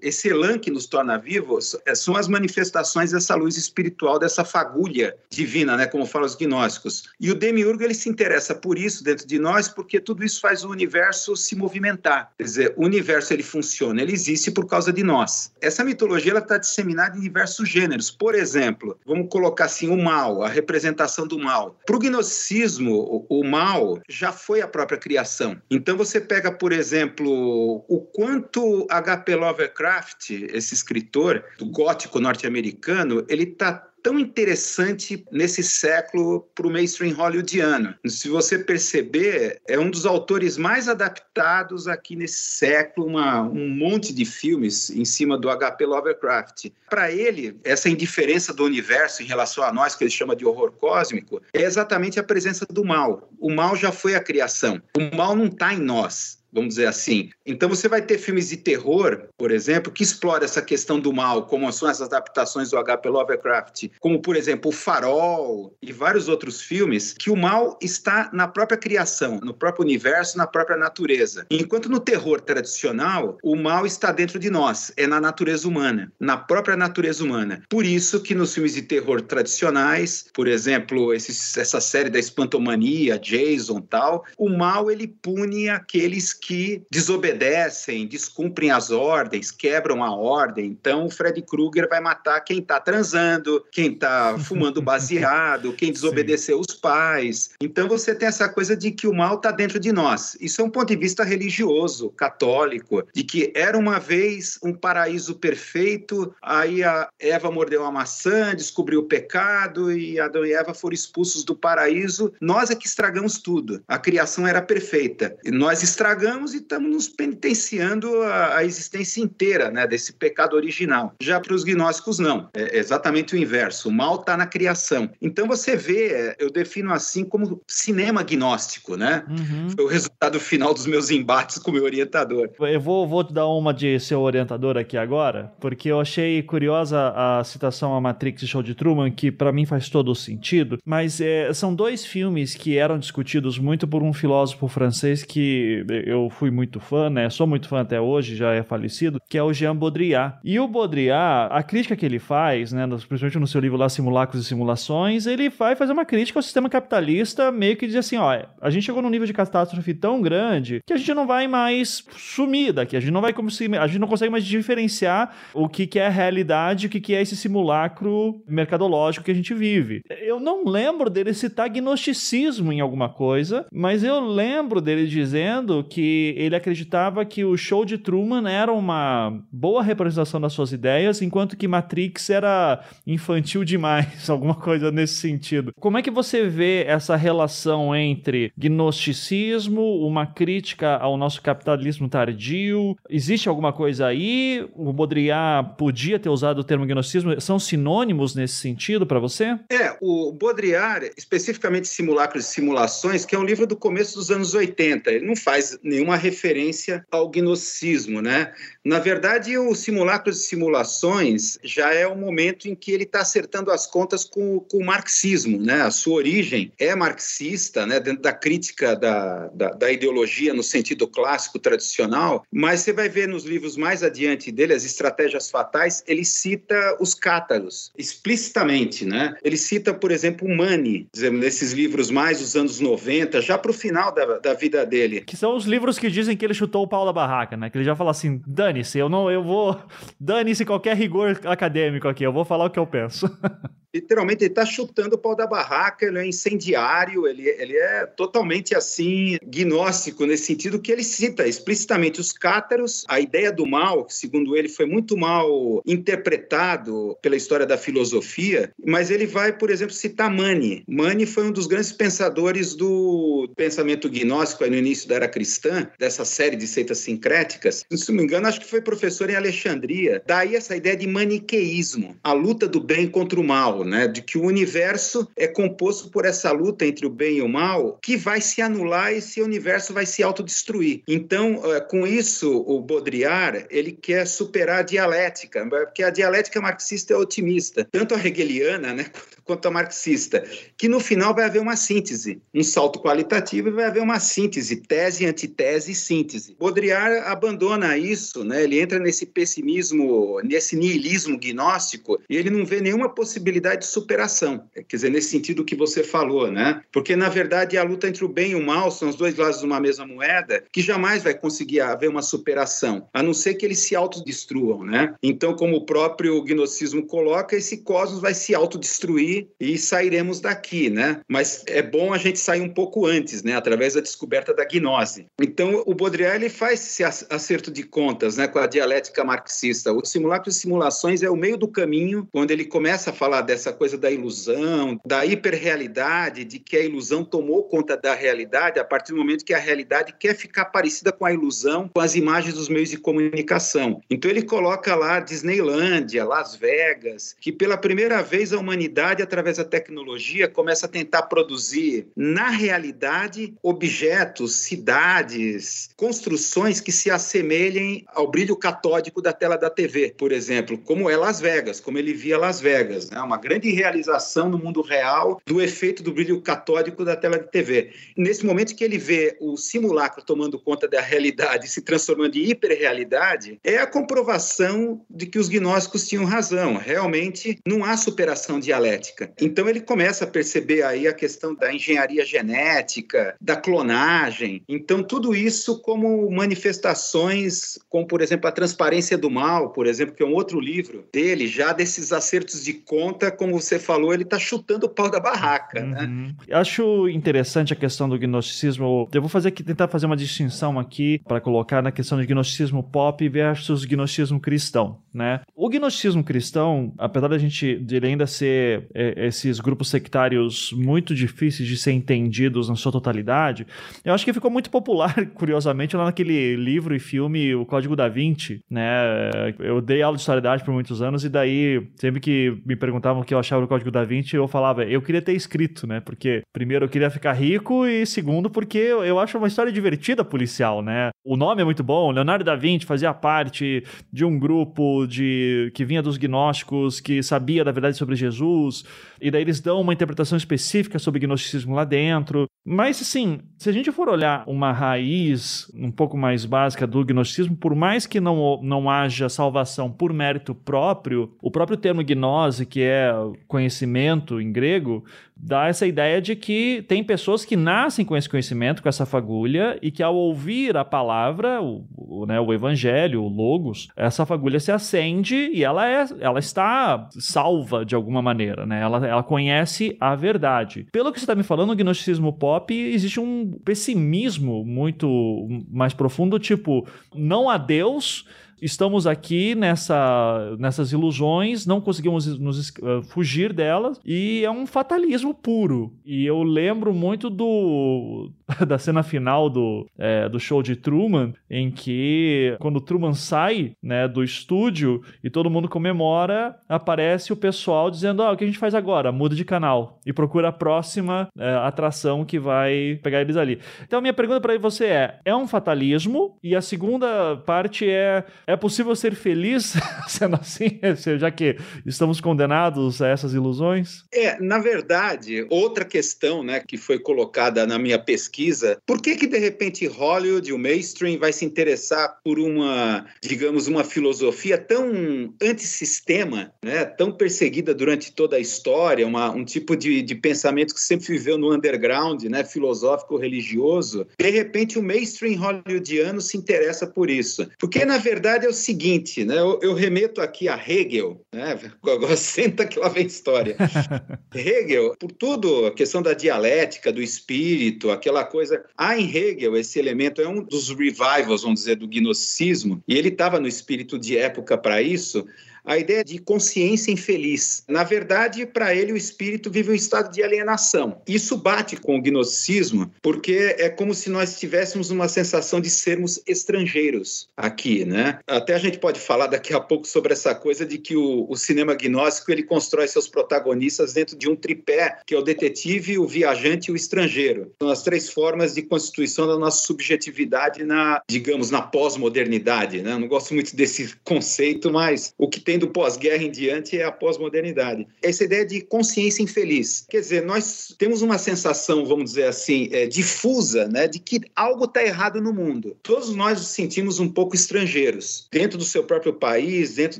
[0.01, 5.15] esse elan que nos torna vivos, é, são as manifestações dessa luz espiritual, dessa fagulha
[5.29, 7.09] divina, né, como falam os gnósticos.
[7.19, 10.63] E o demiurgo ele se interessa por isso dentro de nós, porque tudo isso faz
[10.63, 12.31] o universo se movimentar.
[12.37, 15.51] Quer dizer, o universo ele funciona, ele existe por causa de nós.
[15.61, 18.11] Essa mitologia ela está disseminada em diversos gêneros.
[18.11, 21.77] Por exemplo, vamos colocar assim, o mal, a representação do mal.
[21.85, 25.57] Para o gnosticismo, o mal já foi a própria criação.
[25.69, 29.24] Então você pega, por exemplo, o quanto H.P.
[29.33, 37.11] Lovecraft, esse escritor do gótico norte-americano, ele está tão interessante nesse século para o mainstream
[37.15, 37.95] hollywoodiano.
[38.05, 44.13] Se você perceber, é um dos autores mais adaptados aqui nesse século, uma, um monte
[44.13, 45.87] de filmes em cima do H.P.
[45.87, 46.67] Lovecraft.
[46.87, 50.71] Para ele, essa indiferença do universo em relação a nós, que ele chama de horror
[50.73, 53.27] cósmico, é exatamente a presença do mal.
[53.39, 54.79] O mal já foi a criação.
[54.95, 57.29] O mal não está em nós vamos dizer assim.
[57.45, 61.45] Então você vai ter filmes de terror, por exemplo, que exploram essa questão do mal,
[61.45, 63.09] como são essas adaptações do H.P.
[63.09, 68.47] Lovecraft, como por exemplo O Farol e vários outros filmes, que o mal está na
[68.47, 71.45] própria criação, no próprio universo, na própria natureza.
[71.51, 76.37] Enquanto no terror tradicional, o mal está dentro de nós, é na natureza humana, na
[76.37, 77.61] própria natureza humana.
[77.69, 83.19] Por isso que nos filmes de terror tradicionais, por exemplo, esses, essa série da espantomania,
[83.19, 86.44] Jason, tal, o mal ele pune aqueles que
[86.89, 90.65] desobedecem, descumprem as ordens, quebram a ordem.
[90.65, 96.57] Então, o Fred Krueger vai matar quem está transando, quem está fumando baseado, quem desobedeceu
[96.57, 96.65] Sim.
[96.67, 97.49] os pais.
[97.61, 100.37] Então, você tem essa coisa de que o mal está dentro de nós.
[100.39, 105.35] Isso é um ponto de vista religioso, católico, de que era uma vez um paraíso
[105.35, 110.93] perfeito, aí a Eva mordeu a maçã, descobriu o pecado e Adão e Eva foram
[110.93, 112.31] expulsos do paraíso.
[112.39, 113.81] Nós é que estragamos tudo.
[113.87, 115.37] A criação era perfeita.
[115.43, 120.55] E nós estragamos pecamos e estamos nos penitenciando a, a, existência inteira né, desse pecado
[120.55, 121.13] original.
[121.21, 122.49] Já para os gnósticos, não.
[122.53, 123.89] É exatamente o inverso.
[123.89, 125.09] O mal está na criação.
[125.21, 129.23] Então você vê, é, eu defino assim como cinema gnóstico, né?
[129.29, 129.69] Uhum.
[129.69, 132.49] Foi o resultado final dos meus embates com o meu orientador.
[132.59, 137.43] Eu vou, vou dar uma de seu orientador aqui agora, porque eu achei curiosa a
[137.43, 141.21] citação a Matrix e Show de Truman, que para mim faz todo o sentido, mas
[141.21, 146.51] é, são dois filmes que eram discutidos muito por um filósofo francês que eu fui
[146.51, 147.29] muito fã, né?
[147.29, 150.37] Sou muito fã até hoje, já é falecido, que é o Jean Baudrillard.
[150.43, 154.43] E o Baudrillard, a crítica que ele faz, né, principalmente no seu livro lá Simulacros
[154.43, 158.41] e Simulações, ele vai fazer uma crítica ao sistema capitalista, meio que diz assim, ó,
[158.61, 162.03] a gente chegou num nível de catástrofe tão grande que a gente não vai mais
[162.17, 165.87] sumir daqui, a gente não vai conseguir, a gente não consegue mais diferenciar o que,
[165.87, 170.01] que é a realidade, o que, que é esse simulacro mercadológico que a gente vive.
[170.21, 176.01] Eu não lembro dele citar gnosticismo em alguma coisa, mas eu lembro dele dizendo que
[176.37, 181.57] ele acreditava que o show de Truman era uma boa representação das suas ideias, enquanto
[181.57, 185.71] que Matrix era infantil demais, alguma coisa nesse sentido.
[185.79, 192.95] Como é que você vê essa relação entre gnosticismo, uma crítica ao nosso capitalismo tardio?
[193.09, 194.67] Existe alguma coisa aí?
[194.73, 197.39] O Baudrillard podia ter usado o termo gnosticismo?
[197.39, 199.57] São sinônimos nesse sentido para você?
[199.69, 204.53] É, o Baudrillard, especificamente Simulacros e Simulações, que é um livro do começo dos anos
[204.53, 208.53] 80, ele não faz nenhuma referência ao gnosticismo, né?
[208.83, 213.71] Na verdade, o Simulacros e Simulações já é o momento em que ele está acertando
[213.71, 215.81] as contas com, com, o marxismo, né?
[215.81, 217.99] A sua origem é marxista, né?
[217.99, 223.27] Dentro da crítica da, da, da ideologia no sentido clássico tradicional, mas você vai ver
[223.27, 229.35] nos livros mais adiante dele, as estratégias fatais, ele cita os cátaros explicitamente, né?
[229.43, 234.13] Ele cita, por exemplo, Mani, nesses livros mais dos anos 90, já para o final
[234.13, 235.21] da, da vida dele.
[235.21, 237.69] Que são os livros que dizem que ele chutou o pau da barraca, né?
[237.69, 239.79] Que ele já fala assim, dane-se, eu não, eu vou.
[240.19, 243.29] Dane-se qualquer rigor acadêmico aqui, eu vou falar o que eu penso.
[243.95, 248.75] literalmente ele está chutando o pau da barraca, ele é incendiário, ele, ele é totalmente
[248.75, 254.13] assim, gnóstico, nesse sentido que ele cita explicitamente os cátaros, a ideia do mal, que
[254.13, 259.93] segundo ele foi muito mal interpretado pela história da filosofia, mas ele vai, por exemplo,
[259.93, 260.83] citar Mani.
[260.87, 266.25] Mani foi um dos grandes pensadores do pensamento gnóstico no início da era cristã, dessa
[266.25, 267.85] série de seitas sincréticas.
[267.89, 270.21] Se não me engano, acho que foi professor em Alexandria.
[270.25, 274.07] Daí essa ideia de maniqueísmo, a luta do bem contra o mal, né?
[274.07, 277.97] De que o universo é composto por essa luta entre o bem e o mal
[278.01, 281.01] que vai se anular e esse universo vai se autodestruir.
[281.07, 287.13] Então, eh, com isso, o Baudrillard, ele quer superar a dialética, porque a dialética marxista
[287.13, 289.05] é otimista, tanto a hegeliana, né,
[289.45, 290.43] quanto a marxista,
[290.75, 294.77] que no final vai haver uma síntese, um salto qualitativo e vai haver uma síntese,
[294.77, 296.55] tese, antitese e síntese.
[296.59, 298.63] Baudrillard abandona isso, né?
[298.63, 304.63] Ele entra nesse pessimismo, nesse niilismo gnóstico e ele não vê nenhuma possibilidade de superação.
[304.73, 306.81] Quer dizer, nesse sentido que você falou, né?
[306.91, 309.59] Porque, na verdade, a luta entre o bem e o mal são os dois lados
[309.59, 313.65] de uma mesma moeda que jamais vai conseguir haver uma superação, a não ser que
[313.65, 315.13] eles se autodestruam, né?
[315.21, 321.19] Então, como o próprio gnosticismo coloca, esse cosmos vai se autodestruir e sairemos daqui, né?
[321.27, 323.55] Mas é bom a gente sair um pouco antes, né?
[323.55, 325.25] Através da descoberta da gnose.
[325.41, 328.47] Então, o Baudrillard ele faz esse acerto de contas, né?
[328.47, 329.91] Com a dialética marxista.
[329.91, 333.65] O simulacro de simulações é o meio do caminho, quando ele começa a falar dessa
[333.65, 338.85] essa coisa da ilusão, da hiperrealidade, de que a ilusão tomou conta da realidade a
[338.85, 342.53] partir do momento que a realidade quer ficar parecida com a ilusão, com as imagens
[342.53, 344.01] dos meios de comunicação.
[344.07, 349.63] Então ele coloca lá Disneylândia, Las Vegas, que pela primeira vez a humanidade, através da
[349.63, 358.55] tecnologia, começa a tentar produzir na realidade objetos, cidades, construções que se assemelhem ao brilho
[358.55, 362.61] catódico da tela da TV, por exemplo, como é Las Vegas, como ele via Las
[362.61, 363.19] Vegas, né?
[363.19, 367.91] uma grande realização no mundo real do efeito do brilho catódico da tela de TV.
[368.15, 373.59] Nesse momento que ele vê o simulacro tomando conta da realidade se transformando em hiperrealidade,
[373.63, 376.77] é a comprovação de que os gnósticos tinham razão.
[376.77, 379.14] Realmente não há superação dialética.
[379.41, 384.63] Então ele começa a perceber aí a questão da engenharia genética, da clonagem.
[384.67, 390.23] Então tudo isso como manifestações, como por exemplo a transparência do mal, por exemplo, que
[390.23, 394.39] é um outro livro dele, já desses acertos de conta como você falou, ele está
[394.39, 396.01] chutando o pau da barraca, né?
[396.01, 396.27] uhum.
[396.27, 396.35] né?
[396.51, 399.07] Acho interessante a questão do gnosticismo.
[399.13, 402.83] Eu vou fazer aqui, tentar fazer uma distinção aqui para colocar na questão de gnosticismo
[402.83, 405.41] pop versus gnosticismo cristão, né?
[405.55, 411.13] O gnosticismo cristão, apesar da gente de ele ainda ser é, esses grupos sectários muito
[411.13, 413.67] difíceis de ser entendidos na sua totalidade,
[414.03, 418.07] eu acho que ficou muito popular, curiosamente, lá naquele livro e filme O Código da
[418.07, 419.53] Vinci, né?
[419.59, 423.25] Eu dei aula de historicidade por muitos anos e daí, sempre que me perguntavam o
[423.25, 425.99] que eu achava do Código da Vinci, eu falava, eu queria ter escrito, né?
[425.99, 430.81] Porque, primeiro, eu queria ficar rico e, segundo, porque eu acho uma história divertida policial,
[430.81, 431.09] né?
[431.23, 435.83] O nome é muito bom, Leonardo da Vinci fazia parte de um grupo de que
[435.83, 438.85] vinha dos gnósticos, que sabia da verdade sobre Jesus,
[439.21, 442.47] e daí eles dão uma interpretação específica sobre gnosticismo lá dentro.
[442.65, 447.55] Mas, assim, se a gente for olhar uma raiz um pouco mais básica do gnosticismo,
[447.55, 452.81] por mais que não, não haja salvação por mérito próprio, o próprio termo gnose, que
[452.81, 453.13] é
[453.47, 455.03] conhecimento em grego,
[455.37, 459.77] dá essa ideia de que tem pessoas que nascem com esse conhecimento, com essa fagulha,
[459.81, 464.59] e que ao ouvir a palavra, o, o, né, o evangelho, o logos, essa fagulha
[464.59, 468.81] se acende e ela, é, ela está salva de alguma maneira, né?
[468.85, 470.87] Ela, ela conhece a verdade.
[470.91, 476.39] Pelo que você está me falando, no gnosticismo pop existe um pessimismo muito mais profundo,
[476.39, 478.25] tipo, não há Deus
[478.61, 485.33] estamos aqui nessa, nessas ilusões, não conseguimos nos uh, fugir delas e é um fatalismo
[485.33, 485.93] puro.
[486.05, 488.31] E eu lembro muito do
[488.67, 494.07] da cena final do, é, do show de Truman, em que quando Truman sai né,
[494.07, 498.59] do estúdio e todo mundo comemora, aparece o pessoal dizendo: ah, o que a gente
[498.59, 499.11] faz agora?
[499.11, 503.59] Muda de canal e procura a próxima é, atração que vai pegar eles ali.
[503.83, 506.37] Então, minha pergunta para você é: é um fatalismo?
[506.43, 509.73] E a segunda parte é: é possível ser feliz
[510.07, 510.79] sendo assim,
[511.17, 514.05] já que estamos condenados a essas ilusões?
[514.13, 519.15] É, na verdade, outra questão né, que foi colocada na minha pesquisa pesquisa, por que
[519.15, 525.33] que de repente Hollywood, o mainstream, vai se interessar por uma, digamos, uma filosofia tão
[525.41, 530.81] antissistema, né, tão perseguida durante toda a história, uma, um tipo de, de pensamento que
[530.81, 534.05] sempre viveu no underground, né, filosófico, religioso.
[534.19, 537.47] De repente o mainstream hollywoodiano se interessa por isso.
[537.57, 542.17] Porque, na verdade, é o seguinte, né, eu, eu remeto aqui a Hegel, né, agora
[542.17, 543.55] senta que lá vem história.
[544.33, 548.63] Hegel, por tudo, a questão da dialética, do espírito, aquela coisa.
[548.77, 553.09] Há em Hegel esse elemento, é um dos revivals, vamos dizer, do gnosticismo, e ele
[553.09, 555.25] estava no espírito de época para isso
[555.65, 557.63] a ideia de consciência infeliz.
[557.67, 561.01] Na verdade, para ele, o espírito vive um estado de alienação.
[561.07, 566.21] Isso bate com o gnosticismo, porque é como se nós tivéssemos uma sensação de sermos
[566.27, 568.19] estrangeiros aqui, né?
[568.27, 571.35] Até a gente pode falar daqui a pouco sobre essa coisa de que o, o
[571.35, 576.07] cinema gnóstico ele constrói seus protagonistas dentro de um tripé, que é o detetive, o
[576.07, 577.51] viajante e o estrangeiro.
[577.61, 582.97] São as três formas de constituição da nossa subjetividade na, digamos, na pós-modernidade, né?
[582.97, 586.83] Não gosto muito desse conceito, mas o que tem vem do pós-guerra em diante é
[586.83, 587.87] a pós-modernidade.
[588.03, 589.85] Essa ideia de consciência infeliz.
[589.89, 594.65] Quer dizer, nós temos uma sensação, vamos dizer assim, é, difusa, né, de que algo
[594.65, 595.77] está errado no mundo.
[595.81, 599.99] Todos nós nos sentimos um pouco estrangeiros, dentro do seu próprio país, dentro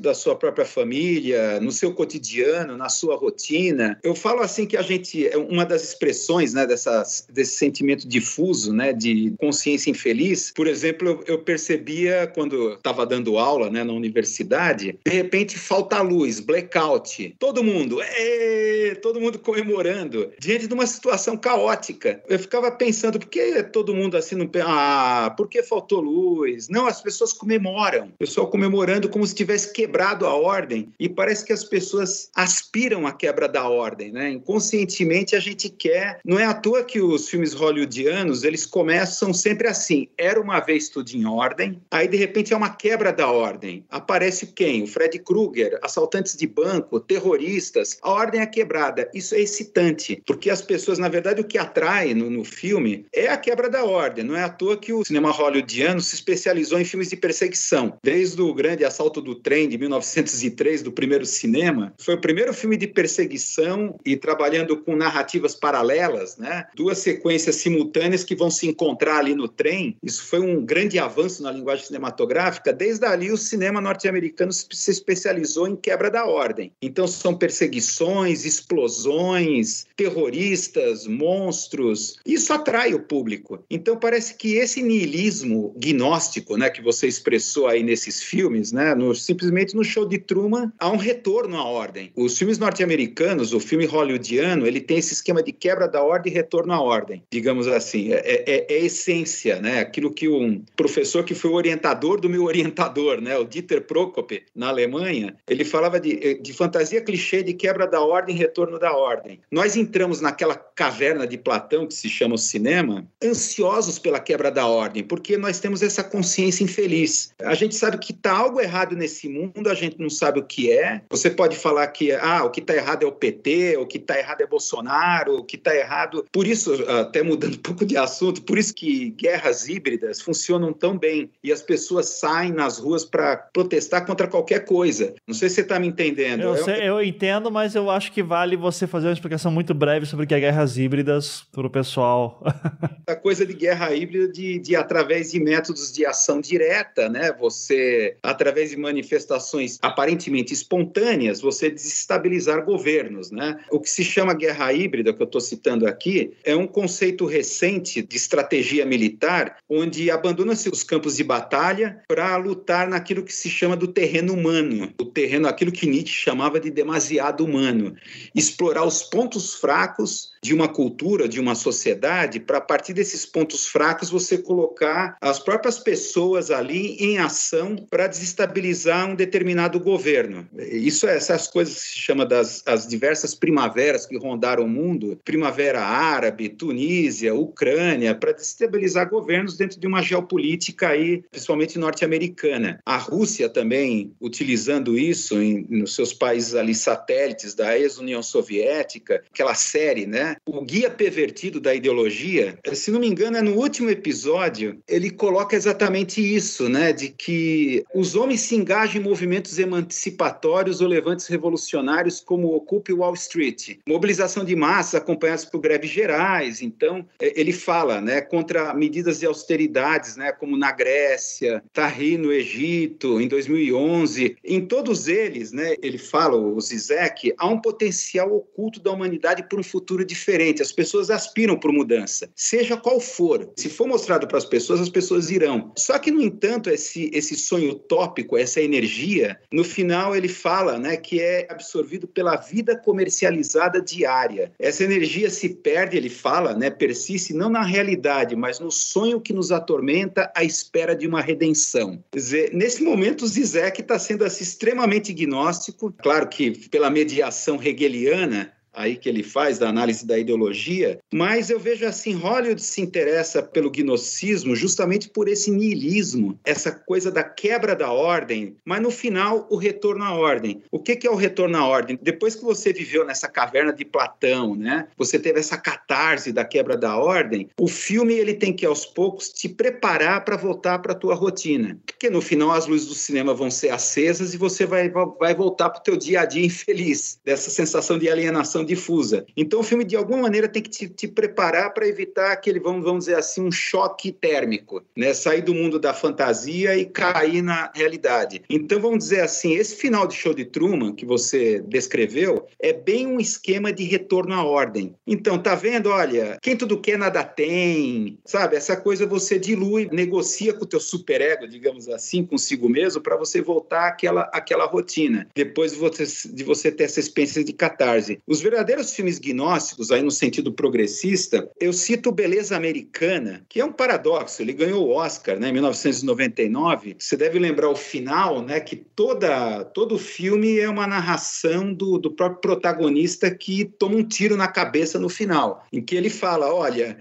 [0.00, 3.98] da sua própria família, no seu cotidiano, na sua rotina.
[4.02, 8.72] Eu falo assim que a gente, é uma das expressões né, dessas, desse sentimento difuso,
[8.72, 13.92] né, de consciência infeliz, por exemplo, eu, eu percebia quando estava dando aula né, na
[13.92, 17.36] universidade, de repente repente falta luz, blackout.
[17.38, 22.20] Todo mundo, ee, todo mundo comemorando, diante de uma situação caótica.
[22.28, 26.68] Eu ficava pensando, por que todo mundo assim não Ah, por que faltou luz?
[26.68, 28.06] Não, as pessoas comemoram.
[28.06, 30.92] O pessoal comemorando como se tivesse quebrado a ordem.
[30.98, 34.30] E parece que as pessoas aspiram à quebra da ordem, né?
[34.30, 36.18] Inconscientemente a gente quer.
[36.24, 40.08] Não é à toa que os filmes hollywoodianos, eles começam sempre assim.
[40.18, 43.84] Era uma vez tudo em ordem, aí de repente é uma quebra da ordem.
[43.90, 44.82] Aparece quem?
[44.82, 49.10] O Fred Krueger, assaltantes de banco, terroristas, a ordem é quebrada.
[49.12, 53.28] Isso é excitante, porque as pessoas, na verdade, o que atrai no, no filme é
[53.28, 54.24] a quebra da ordem.
[54.24, 57.98] Não é à toa que o cinema hollywoodiano se especializou em filmes de perseguição.
[58.02, 62.78] Desde o grande assalto do trem de 1903, do primeiro cinema, foi o primeiro filme
[62.78, 66.66] de perseguição e trabalhando com narrativas paralelas, né?
[66.74, 69.98] Duas sequências simultâneas que vão se encontrar ali no trem.
[70.02, 72.72] Isso foi um grande avanço na linguagem cinematográfica.
[72.72, 76.72] Desde ali, o cinema norte-americano se especializou especializou em quebra da ordem.
[76.80, 82.16] Então são perseguições, explosões, terroristas, monstros.
[82.24, 83.64] Isso atrai o público.
[83.68, 89.14] Então parece que esse niilismo gnóstico, né, que você expressou aí nesses filmes, né, no,
[89.14, 92.12] simplesmente no show de Truman, há um retorno à ordem.
[92.14, 96.34] Os filmes norte-americanos, o filme hollywoodiano, ele tem esse esquema de quebra da ordem e
[96.34, 98.12] retorno à ordem, digamos assim.
[98.12, 99.80] É, é, é essência, né?
[99.80, 104.42] Aquilo que um professor que foi o orientador do meu orientador, né, o Dieter Prokop,
[104.54, 108.94] na Alemanha, Alemanha, ele falava de, de fantasia clichê de quebra da ordem, retorno da
[108.94, 109.40] ordem.
[109.50, 114.66] Nós entramos naquela caverna de Platão que se chama o cinema, ansiosos pela quebra da
[114.66, 117.32] ordem, porque nós temos essa consciência infeliz.
[117.40, 120.70] A gente sabe que está algo errado nesse mundo, a gente não sabe o que
[120.70, 121.02] é.
[121.10, 124.18] Você pode falar que ah, o que está errado é o PT, o que está
[124.18, 126.24] errado é Bolsonaro, o que está errado.
[126.30, 130.98] Por isso, até mudando um pouco de assunto, por isso que guerras híbridas funcionam tão
[130.98, 134.95] bem e as pessoas saem nas ruas para protestar contra qualquer coisa.
[135.26, 136.42] Não sei se você está me entendendo.
[136.42, 140.06] Eu, sei, eu entendo, mas eu acho que vale você fazer uma explicação muito breve
[140.06, 142.42] sobre o que é guerras híbridas para o pessoal.
[143.06, 147.32] A coisa de guerra híbrida de, de através de métodos de ação direta, né?
[147.38, 153.58] Você, através de manifestações aparentemente espontâneas, você desestabilizar governos, né?
[153.70, 158.02] O que se chama guerra híbrida, que eu estou citando aqui, é um conceito recente
[158.02, 163.76] de estratégia militar, onde abandona-se os campos de batalha para lutar naquilo que se chama
[163.76, 167.94] do terreno humano, o terreno, aquilo que Nietzsche chamava de demasiado humano,
[168.34, 173.66] explorar os pontos fracos de uma cultura, de uma sociedade, para a partir desses pontos
[173.66, 180.46] fracos você colocar as próprias pessoas ali em ação para desestabilizar um determinado governo.
[180.56, 185.18] Isso é essas coisas que se chama das as diversas primaveras que rondaram o mundo,
[185.24, 192.80] primavera árabe, Tunísia, Ucrânia, para desestabilizar governos dentro de uma geopolítica aí, principalmente norte-americana.
[192.84, 199.54] A Rússia também utilizando isso em, nos seus países ali satélites da ex-União Soviética, aquela
[199.54, 200.35] série, né?
[200.44, 205.56] O guia pervertido da ideologia, se não me engano, é no último episódio, ele coloca
[205.56, 206.92] exatamente isso, né?
[206.92, 212.92] De que os homens se engajam em movimentos emancipatórios ou levantes revolucionários como o Occupy
[212.92, 213.78] Wall Street.
[213.86, 216.60] Mobilização de massas acompanhadas por greves gerais.
[216.60, 218.20] Então, é, ele fala, né?
[218.20, 220.32] Contra medidas de austeridades, né?
[220.32, 224.36] Como na Grécia, Tahrir no Egito, em 2011.
[224.44, 225.76] Em todos eles, né?
[225.82, 230.62] Ele fala, o Zizek, há um potencial oculto da humanidade para um futuro diferente diferente,
[230.62, 233.50] as pessoas aspiram por mudança, seja qual for.
[233.56, 235.72] Se for mostrado para as pessoas, as pessoas irão.
[235.76, 240.96] Só que, no entanto, esse, esse sonho utópico, essa energia, no final ele fala né,
[240.96, 244.52] que é absorvido pela vida comercializada diária.
[244.58, 249.32] Essa energia se perde, ele fala, né, persiste não na realidade, mas no sonho que
[249.32, 252.02] nos atormenta à espera de uma redenção.
[252.10, 258.52] Quer dizer, nesse momento, Zizek está sendo assim, extremamente gnóstico, claro que pela mediação hegeliana,
[258.76, 263.42] aí que ele faz da análise da ideologia, mas eu vejo assim, Hollywood se interessa
[263.42, 269.46] pelo gnosticismo justamente por esse niilismo, essa coisa da quebra da ordem, mas no final
[269.50, 270.62] o retorno à ordem.
[270.70, 271.98] O que, que é o retorno à ordem?
[272.00, 274.88] Depois que você viveu nessa caverna de Platão, né?
[274.98, 277.48] Você teve essa catarse da quebra da ordem.
[277.58, 281.78] O filme ele tem que aos poucos te preparar para voltar para a tua rotina,
[281.86, 285.70] porque no final as luzes do cinema vão ser acesas e você vai, vai voltar
[285.70, 289.24] para o teu dia a dia infeliz, dessa sensação de alienação difusa.
[289.36, 292.84] Então o filme, de alguma maneira, tem que te, te preparar para evitar aquele, vamos,
[292.84, 295.14] vamos dizer assim, um choque térmico, né?
[295.14, 298.42] Sair do mundo da fantasia e cair na realidade.
[298.50, 303.06] Então vamos dizer assim, esse final de show de Truman que você descreveu é bem
[303.06, 304.94] um esquema de retorno à ordem.
[305.06, 305.90] Então, tá vendo?
[305.90, 308.56] Olha, quem tudo quer nada tem, sabe?
[308.56, 313.40] Essa coisa você dilui, negocia com o teu superego, digamos assim, consigo mesmo, para você
[313.40, 315.28] voltar àquela, àquela rotina.
[315.34, 318.18] Depois de você, de você ter essa experiência de catarse.
[318.26, 318.55] Os verdadeiros
[318.94, 324.42] filmes gnósticos, aí no sentido progressista, eu cito Beleza Americana, que é um paradoxo.
[324.42, 326.96] Ele ganhou o Oscar né, em 1999.
[326.98, 331.98] Você deve lembrar o final, né, que toda, todo o filme é uma narração do,
[331.98, 336.52] do próprio protagonista que toma um tiro na cabeça no final, em que ele fala:
[336.52, 336.98] olha.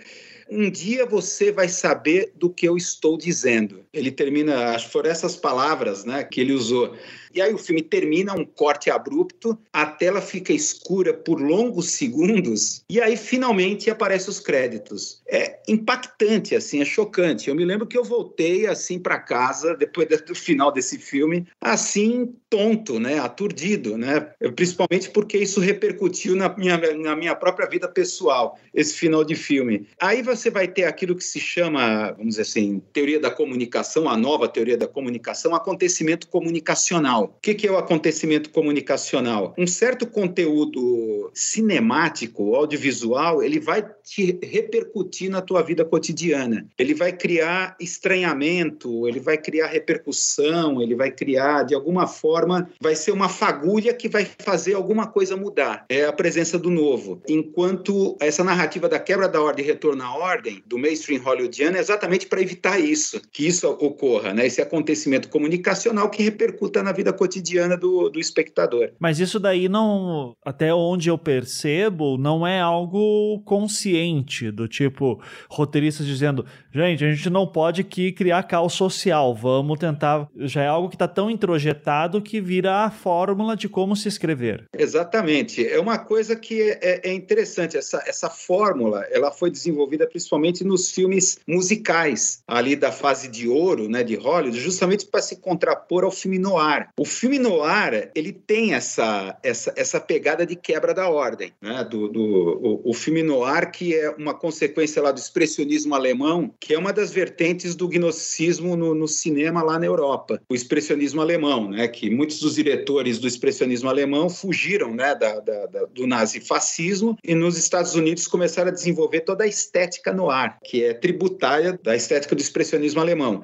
[0.50, 3.86] Um dia você vai saber do que eu estou dizendo.
[3.92, 6.96] Ele termina, acho que foram essas palavras né, que ele usou.
[7.36, 12.82] E aí o filme termina um corte abrupto, a tela fica escura por longos segundos
[12.90, 15.22] e aí finalmente aparecem os créditos.
[15.28, 17.50] É impactante assim, é chocante.
[17.50, 22.34] Eu me lembro que eu voltei assim para casa depois do final desse filme, assim
[22.50, 24.32] tonto, né, aturdido, né?
[24.56, 29.86] Principalmente porque isso repercutiu na minha, na minha própria vida pessoal, esse final de filme.
[30.00, 34.48] Aí vai ter aquilo que se chama, vamos dizer assim, teoria da comunicação, a nova
[34.48, 37.36] teoria da comunicação, acontecimento comunicacional.
[37.38, 39.54] O que é o acontecimento comunicacional?
[39.58, 46.68] Um certo conteúdo cinemático, audiovisual, ele vai te repercutir na tua vida cotidiana.
[46.78, 52.96] Ele vai criar estranhamento, ele vai criar repercussão, ele vai criar, de alguma forma, vai
[52.96, 55.86] ser uma fagulha que vai fazer alguma coisa mudar.
[55.90, 57.22] É a presença do novo.
[57.28, 60.25] Enquanto essa narrativa da quebra da ordem e retorno à ordem,
[60.66, 64.46] do mainstream hollywoodiano, é exatamente para evitar isso, que isso ocorra, né?
[64.46, 68.92] esse acontecimento comunicacional que repercuta na vida cotidiana do, do espectador.
[69.00, 76.06] Mas isso daí não, até onde eu percebo, não é algo consciente, do tipo, roteiristas
[76.06, 76.46] dizendo,
[76.76, 80.28] gente, a gente não pode aqui criar caos social, vamos tentar.
[80.38, 84.66] Já é algo que está tão introjetado que vira a fórmula de como se escrever.
[84.78, 85.66] Exatamente.
[85.66, 87.78] É uma coisa que é, é interessante.
[87.78, 93.88] Essa, essa fórmula ela foi desenvolvida principalmente nos filmes musicais, ali da fase de ouro
[93.90, 96.90] né, de Hollywood, justamente para se contrapor ao filme noir.
[97.00, 101.52] O filme noir ele tem essa, essa, essa pegada de quebra da ordem.
[101.62, 106.54] Né, do, do o, o filme noir, que é uma consequência lá do expressionismo alemão,
[106.66, 110.42] que é uma das vertentes do gnosticismo no, no cinema lá na Europa.
[110.50, 115.68] O expressionismo alemão, né, que muitos dos diretores do expressionismo alemão fugiram né, da, da,
[115.68, 120.58] da, do nazifascismo e nos Estados Unidos começaram a desenvolver toda a estética no ar,
[120.64, 123.44] que é tributária da estética do expressionismo alemão.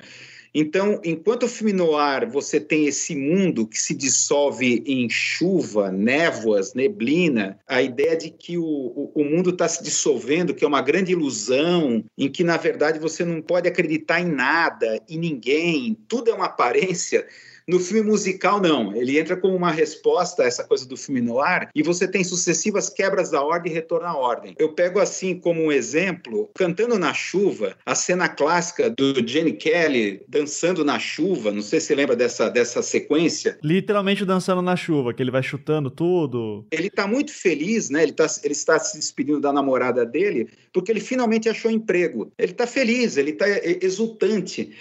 [0.53, 6.73] Então, enquanto o filme noir você tem esse mundo que se dissolve em chuva, névoas,
[6.73, 10.81] neblina, a ideia de que o, o, o mundo está se dissolvendo, que é uma
[10.81, 16.29] grande ilusão, em que na verdade você não pode acreditar em nada, em ninguém, tudo
[16.29, 17.25] é uma aparência
[17.71, 18.93] no filme musical, não.
[18.93, 22.21] Ele entra como uma resposta a essa coisa do filme no ar e você tem
[22.21, 24.53] sucessivas quebras da ordem e retorno à ordem.
[24.59, 30.21] Eu pego assim como um exemplo, Cantando na Chuva, a cena clássica do Jenny Kelly
[30.27, 31.49] dançando na chuva.
[31.49, 33.57] Não sei se você lembra dessa, dessa sequência.
[33.63, 36.65] Literalmente dançando na chuva, que ele vai chutando tudo.
[36.71, 38.03] Ele está muito feliz, né?
[38.03, 42.31] Ele, tá, ele está se despedindo da namorada dele porque ele finalmente achou emprego.
[42.37, 43.45] Ele está feliz, ele está
[43.81, 44.73] exultante.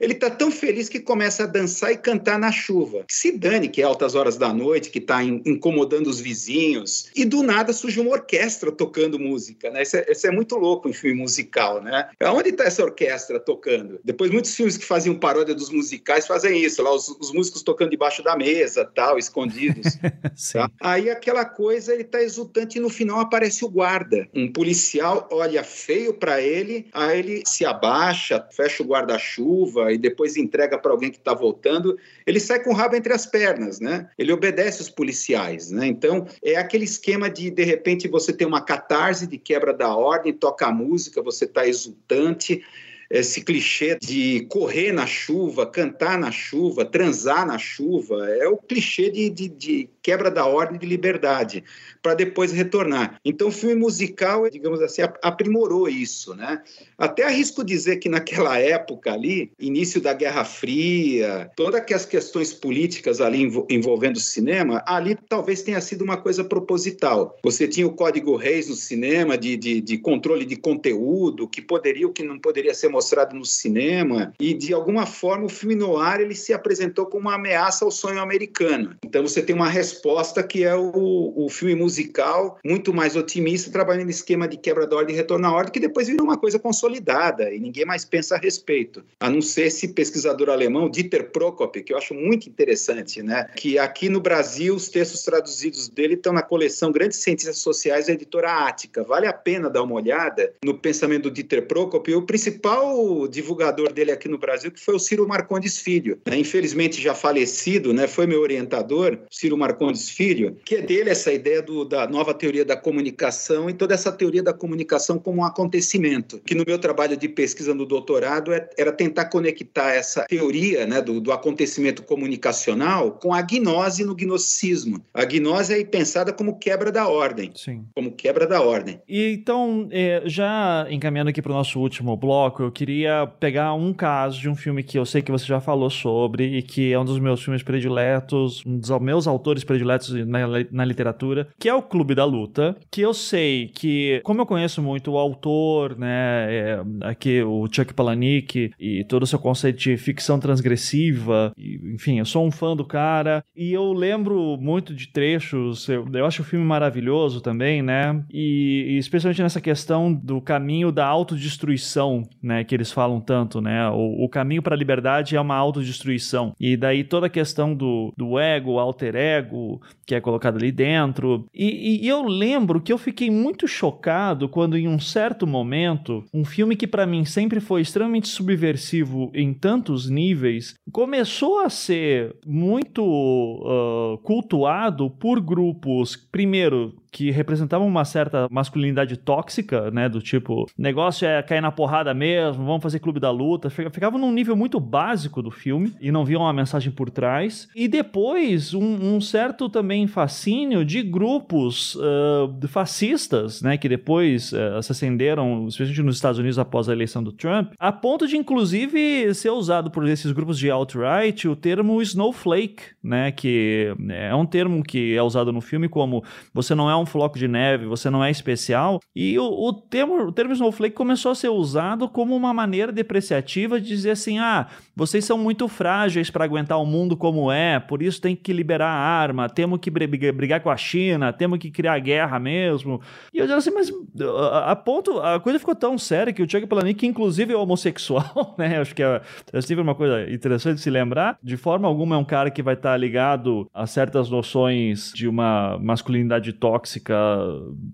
[0.00, 3.04] Ele está tão feliz que começa a dançar e cantar na chuva.
[3.08, 7.10] Se dane que é altas horas da noite, que está incomodando os vizinhos.
[7.14, 9.82] E do nada surge uma orquestra tocando música, né?
[9.82, 12.08] Isso é, isso é muito louco em filme musical, né?
[12.22, 13.98] Onde está essa orquestra tocando?
[14.04, 17.90] Depois muitos filmes que faziam paródia dos musicais fazem isso, lá os, os músicos tocando
[17.90, 19.96] debaixo da mesa, tal, escondidos.
[20.52, 20.70] tá?
[20.80, 24.28] Aí aquela coisa, ele está exultante e no final aparece o guarda.
[24.34, 30.36] Um policial olha feio para ele, aí ele se abaixa, fecha o guarda-chuva, e depois
[30.36, 34.08] entrega para alguém que está voltando, ele sai com o rabo entre as pernas, né?
[34.18, 35.86] Ele obedece os policiais, né?
[35.86, 40.32] Então, é aquele esquema de, de repente, você tem uma catarse de quebra da ordem,
[40.32, 42.62] toca a música, você está exultante,
[43.10, 49.10] esse clichê de correr na chuva, cantar na chuva, transar na chuva, é o clichê
[49.10, 51.64] de, de, de quebra da ordem de liberdade,
[52.02, 53.18] para depois retornar.
[53.24, 56.62] Então, o filme musical, digamos assim, aprimorou isso, né?
[56.96, 63.20] Até arrisco dizer que naquela época ali, início da Guerra Fria, todas as questões políticas
[63.20, 67.36] ali envolvendo o cinema, ali talvez tenha sido uma coisa proposital.
[67.42, 72.06] Você tinha o Código Reis no cinema, de, de, de controle de conteúdo, que poderia
[72.06, 76.20] ou que não poderia ser mostrado no cinema, e de alguma forma o filme noir
[76.20, 78.96] ele se apresentou como uma ameaça ao sonho americano.
[79.04, 84.08] Então você tem uma resposta que é o, o filme musical muito mais otimista, trabalhando
[84.08, 86.58] em esquema de quebra da ordem e retorno à ordem, que depois virou uma coisa
[86.58, 89.04] consolidada e ninguém mais pensa a respeito.
[89.20, 93.44] A não ser esse pesquisador alemão, Dieter Prokop, que eu acho muito interessante, né?
[93.56, 98.12] Que aqui no Brasil os textos traduzidos dele estão na coleção Grandes Ciências Sociais da
[98.12, 99.04] editora Ática.
[99.04, 102.14] Vale a pena dar uma olhada no pensamento do Dieter Prokop.
[102.14, 106.18] O principal principal divulgador dele aqui no Brasil, que foi o Ciro Marcondes Filho.
[106.26, 106.38] Né?
[106.38, 108.06] Infelizmente já falecido, né?
[108.06, 112.64] foi meu orientador, Ciro Marcondes Filho, que é dele essa ideia do, da nova teoria
[112.64, 117.16] da comunicação e toda essa teoria da comunicação como um acontecimento, que no meu trabalho
[117.16, 123.12] de pesquisa no doutorado é, era tentar conectar essa teoria né, do, do acontecimento comunicacional
[123.12, 125.02] com a gnose no gnosticismo.
[125.12, 127.50] A gnose é pensada como quebra da ordem.
[127.54, 127.84] Sim.
[127.94, 129.00] Como quebra da ordem.
[129.08, 133.92] E então, é, já encaminhando aqui para o nosso último bloco, eu queria pegar um
[133.92, 136.98] caso de um filme que eu sei que você já falou sobre e que é
[136.98, 140.38] um dos meus filmes prediletos, um dos meus autores prediletos na,
[140.70, 144.80] na literatura, que é o Clube da Luta, que eu sei que, como eu conheço
[144.80, 149.96] muito o autor, né, é, aqui o Chuck Palahniuk e todo o seu conceito de
[149.96, 155.08] ficção transgressiva, e, enfim, eu sou um fã do cara e eu lembro muito de
[155.08, 160.40] trechos, eu, eu acho o filme maravilhoso também, né, e, e especialmente nessa questão do
[160.40, 163.88] caminho da autodestruição, né, que eles falam tanto, né?
[163.90, 166.54] O, o caminho para a liberdade é uma autodestruição.
[166.60, 171.46] E daí toda a questão do, do ego, alter ego, que é colocado ali dentro.
[171.52, 176.44] E, e eu lembro que eu fiquei muito chocado quando, em um certo momento, um
[176.44, 183.02] filme que para mim sempre foi extremamente subversivo em tantos níveis, começou a ser muito
[183.02, 190.08] uh, cultuado por grupos, primeiro, que representavam uma certa masculinidade tóxica, né?
[190.08, 193.68] Do tipo, negócio é cair na porrada mesmo, vamos fazer clube da luta.
[193.68, 197.68] Ficavam num nível muito básico do filme e não viam uma mensagem por trás.
[197.74, 203.76] E depois, um, um certo também fascínio de grupos uh, fascistas, né?
[203.76, 207.90] Que depois uh, se acenderam, especialmente nos Estados Unidos após a eleição do Trump, a
[207.90, 213.32] ponto de, inclusive, ser usado por esses grupos de alt-right o termo snowflake, né?
[213.32, 216.22] Que é um termo que é usado no filme como
[216.54, 219.00] você não é um floco de neve, você não é especial.
[219.14, 223.80] E o, o, termo, o termo snowflake começou a ser usado como uma maneira depreciativa
[223.80, 228.02] de dizer assim: ah, vocês são muito frágeis para aguentar o mundo como é, por
[228.02, 231.98] isso tem que liberar a arma, temos que brigar com a China, temos que criar
[231.98, 233.00] guerra mesmo.
[233.32, 236.50] E eu disse assim, mas a, a ponto, a coisa ficou tão séria que o
[236.50, 238.80] Chuck Palahniuk, inclusive, é homossexual, né?
[238.80, 239.20] Acho que é,
[239.52, 241.38] é sempre uma coisa interessante de se lembrar.
[241.42, 245.78] De forma alguma é um cara que vai estar ligado a certas noções de uma
[245.78, 246.87] masculinidade tóxica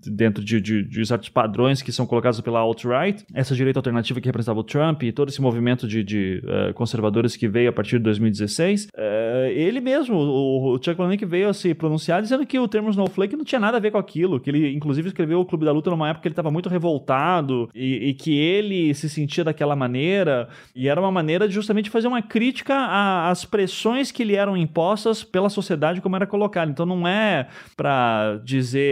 [0.05, 4.27] dentro de, de, de certos padrões que são colocados pela alt-right, essa direita alternativa que
[4.27, 7.97] representava o Trump e todo esse movimento de, de uh, conservadores que veio a partir
[7.97, 12.45] de 2016, uh, eh, ele mesmo, o, o Chuck Palahniuk veio a se pronunciar dizendo
[12.45, 15.39] que o termo snowflake não tinha nada a ver com aquilo, que ele inclusive escreveu
[15.39, 18.93] o Clube da Luta numa época que ele estava muito revoltado e, e, que ele
[18.93, 24.11] se sentia daquela maneira e era uma maneira de justamente fazer uma crítica às pressões
[24.11, 26.69] que lhe eram impostas pela sociedade como era colocado.
[26.69, 28.84] Então não é para dizer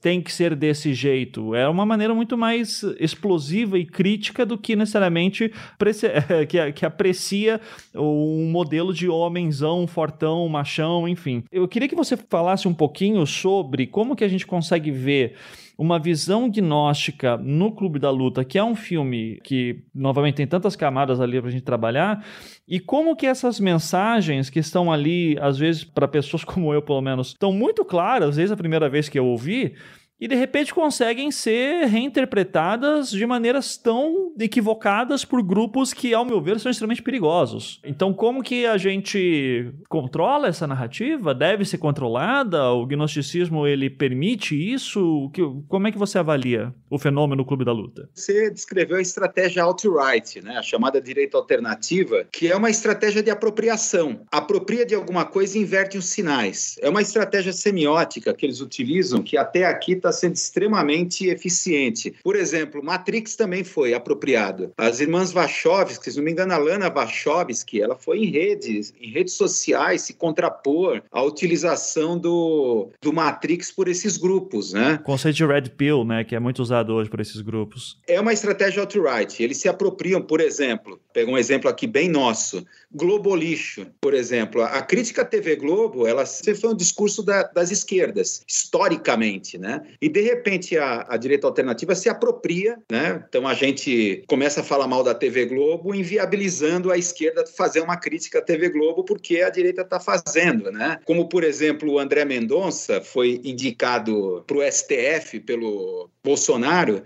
[0.00, 4.76] tem que ser desse jeito, é uma maneira muito mais explosiva e crítica do que
[4.76, 5.52] necessariamente
[6.48, 7.60] que, que aprecia
[7.94, 11.44] um modelo de homenzão, fortão, machão, enfim.
[11.50, 15.34] Eu queria que você falasse um pouquinho sobre como que a gente consegue ver
[15.80, 20.76] uma visão gnóstica no Clube da Luta, que é um filme que, novamente, tem tantas
[20.76, 22.22] camadas ali para a gente trabalhar,
[22.68, 27.00] e como que essas mensagens que estão ali, às vezes, para pessoas como eu, pelo
[27.00, 29.74] menos, estão muito claras, desde a primeira vez que eu ouvi,
[30.20, 36.40] e de repente conseguem ser reinterpretadas de maneiras tão equivocadas por grupos que, ao meu
[36.40, 37.80] ver, são extremamente perigosos.
[37.84, 41.34] Então, como que a gente controla essa narrativa?
[41.34, 42.70] Deve ser controlada?
[42.70, 45.30] O gnosticismo ele permite isso?
[45.68, 48.08] Como é que você avalia o fenômeno Clube da Luta?
[48.14, 50.56] Você descreveu a estratégia alt-right, né?
[50.58, 54.20] a chamada direita alternativa, que é uma estratégia de apropriação.
[54.30, 56.76] Apropria de alguma coisa e inverte os sinais.
[56.82, 62.14] É uma estratégia semiótica que eles utilizam que até aqui está está sendo extremamente eficiente.
[62.22, 64.72] Por exemplo, Matrix também foi apropriado.
[64.76, 69.10] As irmãs Wachowski, se não me engano, a Lana Wachowski, ela foi em redes, em
[69.10, 74.98] redes sociais se contrapor à utilização do, do Matrix por esses grupos, né?
[75.00, 77.98] O conceito de Red Pill, né, que é muito usado hoje por esses grupos.
[78.06, 79.42] É uma estratégia alt-right.
[79.42, 84.62] Eles se apropriam, por exemplo, pega um exemplo aqui bem nosso, Globolixo, por exemplo.
[84.62, 89.82] A crítica à TV Globo, ela sempre foi um discurso da, das esquerdas, historicamente, né?
[90.00, 93.24] E, de repente, a, a direita alternativa se apropria, né?
[93.28, 97.96] Então, a gente começa a falar mal da TV Globo, inviabilizando a esquerda fazer uma
[97.96, 100.98] crítica à TV Globo, porque a direita está fazendo, né?
[101.04, 107.02] Como, por exemplo, o André Mendonça foi indicado para o STF pelo Bolsonaro,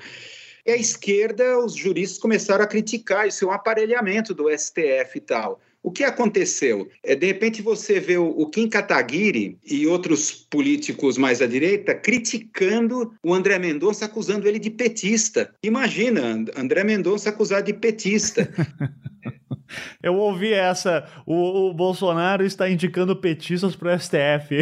[0.66, 5.20] e a esquerda, os juristas começaram a criticar isso, é um aparelhamento do STF e
[5.20, 5.60] tal.
[5.84, 6.88] O que aconteceu?
[7.02, 13.12] É, de repente você vê o, Kim Kataguiri e outros políticos mais à direita criticando
[13.22, 15.54] o André Mendonça, acusando ele de petista.
[15.62, 18.50] Imagina, André Mendonça acusado de petista.
[20.02, 21.06] Eu ouvi essa.
[21.26, 24.60] O, o Bolsonaro está indicando petistas para o STF.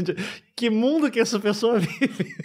[0.62, 2.36] que mundo que essa pessoa vive?